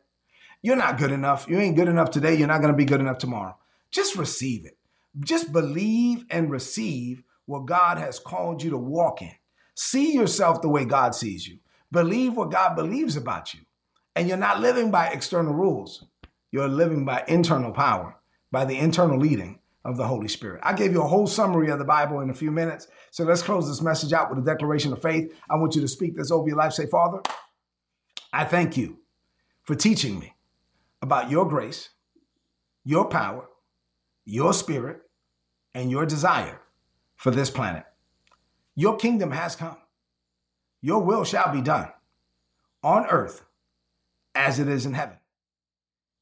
You're 0.64 0.76
not 0.76 0.98
good 0.98 1.12
enough. 1.12 1.48
You 1.48 1.60
ain't 1.60 1.76
good 1.76 1.88
enough 1.88 2.12
today. 2.12 2.36
You're 2.36 2.48
not 2.48 2.62
going 2.62 2.74
to 2.74 2.78
be 2.78 2.86
good 2.86 3.00
enough 3.00 3.20
tomorrow. 3.20 3.58
Just 3.92 4.16
receive 4.16 4.66
it. 4.66 4.78
Just 5.20 5.52
believe 5.52 6.26
and 6.30 6.50
receive 6.50 7.24
what 7.46 7.66
God 7.66 7.98
has 7.98 8.20
called 8.20 8.64
you 8.64 8.70
to 8.72 8.78
walk 8.78 9.22
in. 9.22 9.34
See 9.76 10.14
yourself 10.14 10.62
the 10.62 10.70
way 10.70 10.86
God 10.86 11.14
sees 11.14 11.48
you. 11.48 11.60
Believe 11.92 12.36
what 12.36 12.52
God 12.52 12.76
believes 12.76 13.16
about 13.16 13.54
you. 13.54 13.62
And 14.16 14.28
you're 14.28 14.38
not 14.38 14.60
living 14.60 14.92
by 14.92 15.08
external 15.08 15.54
rules. 15.54 16.06
You're 16.52 16.68
living 16.68 17.06
by 17.06 17.24
internal 17.28 17.72
power, 17.72 18.18
by 18.52 18.66
the 18.66 18.78
internal 18.78 19.18
leading 19.18 19.60
of 19.84 19.98
the 19.98 20.08
Holy 20.08 20.28
Spirit. 20.28 20.62
I 20.64 20.74
gave 20.74 20.92
you 20.92 21.02
a 21.02 21.08
whole 21.08 21.28
summary 21.28 21.70
of 21.70 21.80
the 21.80 21.86
Bible 21.86 22.20
in 22.20 22.30
a 22.30 22.34
few 22.34 22.52
minutes. 22.52 22.88
So 23.10 23.24
let's 23.24 23.42
close 23.42 23.68
this 23.68 23.82
message 23.82 24.14
out 24.14 24.30
with 24.30 24.40
a 24.40 24.46
declaration 24.46 24.94
of 24.94 25.02
faith. 25.02 25.34
I 25.50 25.56
want 25.56 25.76
you 25.76 25.82
to 25.82 25.88
speak 25.88 26.16
this 26.16 26.32
over 26.32 26.48
your 26.48 26.58
life. 26.58 26.74
Say, 26.74 26.86
Father, 26.86 27.22
I 28.32 28.44
thank 28.44 28.78
you 28.78 29.00
for 29.64 29.76
teaching 29.76 30.20
me 30.20 30.36
about 31.02 31.32
your 31.32 31.48
grace, 31.48 31.90
your 32.84 33.06
power, 33.06 33.48
your 34.26 34.54
spirit, 34.54 35.02
and 35.74 35.90
your 35.90 36.06
desire 36.06 36.62
for 37.16 37.32
this 37.32 37.50
planet. 37.50 37.86
Your 38.76 38.98
kingdom 38.98 39.32
has 39.32 39.56
come. 39.56 39.78
Your 40.82 41.02
will 41.02 41.24
shall 41.24 41.52
be 41.52 41.62
done 41.62 41.92
on 42.84 43.06
earth 43.08 43.46
as 44.34 44.60
it 44.60 44.68
is 44.68 44.86
in 44.86 44.94
heaven. 44.94 45.18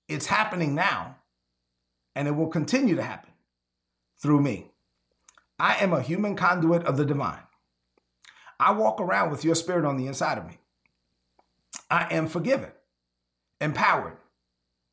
It's 0.08 0.26
happening 0.26 0.76
now, 0.76 1.18
and 2.16 2.28
it 2.28 2.36
will 2.36 2.48
continue 2.48 2.96
to 2.96 3.04
happen 3.04 3.32
through 4.22 4.42
me. 4.42 4.72
I 5.60 5.76
am 5.76 5.94
a 5.94 6.02
human 6.02 6.36
conduit 6.36 6.84
of 6.84 6.98
the 6.98 7.06
divine. 7.06 7.44
I 8.60 8.72
walk 8.72 9.00
around 9.00 9.32
with 9.32 9.46
your 9.46 9.56
spirit 9.56 9.86
on 9.86 9.98
the 9.98 10.08
inside 10.08 10.38
of 10.38 10.46
me. 10.46 10.58
I 11.90 12.14
am 12.14 12.28
forgiven, 12.28 12.72
empowered, 13.62 14.18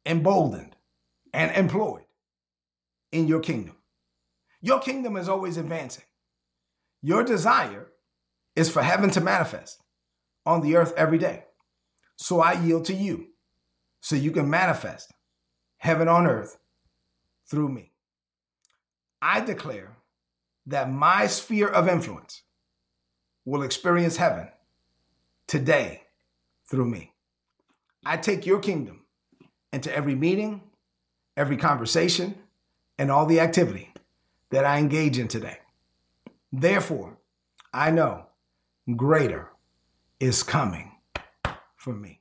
emboldened, 0.05 0.77
and 1.33 1.55
employed 1.57 2.05
in 3.11 3.27
your 3.27 3.41
kingdom. 3.41 3.77
Your 4.61 4.81
kingdom 4.81 5.17
is 5.17 5.29
always 5.29 5.57
advancing. 5.57 6.05
Your 7.03 7.25
desire 7.25 7.89
is 8.57 8.71
for 8.71 8.83
heaven 8.83 9.11
to 9.11 9.21
manifest 9.21 9.83
on 10.45 10.63
the 10.63 10.75
earth 10.77 10.95
every 10.97 11.19
day. 11.19 11.45
So 12.17 12.41
I 12.41 12.55
yield 12.55 12.87
to 12.87 12.95
you 12.95 13.29
so 14.01 14.17
you 14.17 14.31
can 14.31 14.49
manifest 14.49 15.13
heaven 15.77 16.09
on 16.09 16.27
earth 16.27 16.59
through 17.49 17.69
me. 17.69 17.93
I 19.21 19.41
declare 19.41 19.97
that 20.67 20.91
my 20.91 21.27
sphere 21.27 21.69
of 21.69 21.89
influence 21.89 22.43
will 23.45 23.63
experience 23.63 24.17
heaven 24.17 24.49
today 25.47 26.03
through 26.69 26.89
me. 26.89 27.13
I 28.05 28.17
take 28.17 28.47
your 28.47 28.59
kingdom 28.59 29.05
into 29.73 29.95
every 29.95 30.15
meeting, 30.15 30.63
every 31.37 31.57
conversation, 31.57 32.37
and 32.99 33.11
all 33.11 33.27
the 33.27 33.41
activity 33.41 33.93
that 34.51 34.65
I 34.65 34.79
engage 34.79 35.19
in 35.19 35.29
today. 35.29 35.59
Therefore, 36.53 37.19
I 37.73 37.91
know 37.91 38.26
greater 38.95 39.51
is 40.21 40.43
coming 40.43 40.93
for 41.77 41.93
me. 41.93 42.21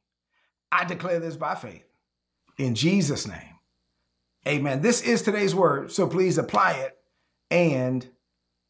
I 0.72 0.86
declare 0.86 1.20
this 1.20 1.36
by 1.36 1.56
faith 1.56 1.86
in 2.58 2.76
Jesus' 2.76 3.28
name. 3.28 3.60
Amen. 4.48 4.82
This 4.82 5.02
is 5.02 5.22
today's 5.22 5.56
word, 5.56 5.92
so 5.92 6.08
please 6.08 6.38
apply 6.38 6.74
it 6.74 6.98
and 7.50 8.08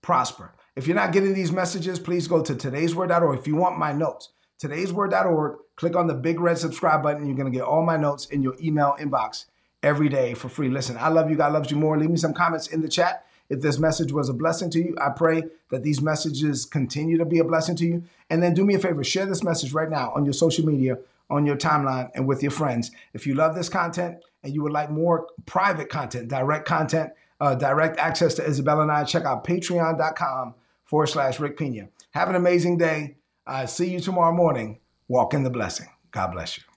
prosper. 0.01 0.53
If 0.75 0.88
you're 0.88 0.95
not 0.95 1.12
getting 1.12 1.34
these 1.34 1.51
messages, 1.51 1.99
please 1.99 2.27
go 2.27 2.41
to 2.41 2.53
today'sword.org. 2.53 3.39
If 3.39 3.47
you 3.47 3.55
want 3.55 3.77
my 3.77 3.91
notes, 3.91 4.29
today'sword.org, 4.62 5.58
click 5.75 5.95
on 5.95 6.08
the 6.08 6.13
big 6.13 6.39
red 6.39 6.58
subscribe 6.58 7.03
button. 7.03 7.25
You're 7.25 7.36
going 7.36 7.51
to 7.51 7.58
get 7.58 7.65
all 7.65 7.84
my 7.84 7.97
notes 7.97 8.25
in 8.27 8.41
your 8.41 8.55
email 8.62 8.95
inbox 8.99 9.45
every 9.84 10.10
day 10.10 10.34
for 10.34 10.49
free. 10.49 10.69
Listen, 10.69 10.97
I 10.97 11.10
love 11.10 11.29
you. 11.29 11.36
God 11.36 11.53
loves 11.53 11.71
you 11.71 11.77
more. 11.77 11.97
Leave 11.97 12.10
me 12.10 12.17
some 12.17 12.34
comments 12.34 12.67
in 12.67 12.81
the 12.81 12.89
chat. 12.89 13.25
If 13.49 13.62
this 13.62 13.77
message 13.77 14.12
was 14.12 14.29
a 14.29 14.34
blessing 14.34 14.69
to 14.71 14.79
you, 14.79 14.95
I 14.99 15.10
pray 15.10 15.43
that 15.69 15.84
these 15.84 16.01
messages 16.01 16.65
continue 16.65 17.17
to 17.17 17.25
be 17.25 17.39
a 17.39 17.43
blessing 17.43 17.75
to 17.77 17.86
you. 17.86 18.03
And 18.29 18.41
then 18.41 18.53
do 18.53 18.65
me 18.65 18.73
a 18.73 18.79
favor, 18.79 19.03
share 19.03 19.25
this 19.25 19.43
message 19.43 19.73
right 19.73 19.89
now 19.89 20.12
on 20.15 20.25
your 20.25 20.34
social 20.34 20.65
media, 20.65 20.97
on 21.29 21.45
your 21.45 21.55
timeline, 21.55 22.10
and 22.15 22.27
with 22.27 22.41
your 22.41 22.51
friends. 22.51 22.91
If 23.13 23.27
you 23.27 23.36
love 23.36 23.55
this 23.55 23.69
content 23.69 24.17
and 24.43 24.53
you 24.53 24.63
would 24.63 24.71
like 24.71 24.89
more 24.89 25.27
private 25.45 25.89
content, 25.89 26.27
direct 26.27 26.67
content, 26.67 27.12
uh, 27.39 27.55
direct 27.55 27.97
access 27.99 28.34
to 28.36 28.45
Isabella 28.45 28.84
and 28.84 28.91
I, 28.91 29.03
check 29.03 29.25
out 29.25 29.45
patreon.com 29.45 30.55
forward 30.86 31.08
slash 31.08 31.39
Rick 31.39 31.58
Pina. 31.58 31.89
Have 32.12 32.29
an 32.29 32.36
amazing 32.36 32.77
day. 32.77 33.17
Uh, 33.45 33.65
see 33.65 33.89
you 33.89 33.99
tomorrow 33.99 34.34
morning. 34.34 34.79
Walk 35.08 35.34
in 35.34 35.43
the 35.43 35.49
blessing. 35.49 35.88
God 36.12 36.31
bless 36.31 36.58
you. 36.58 36.75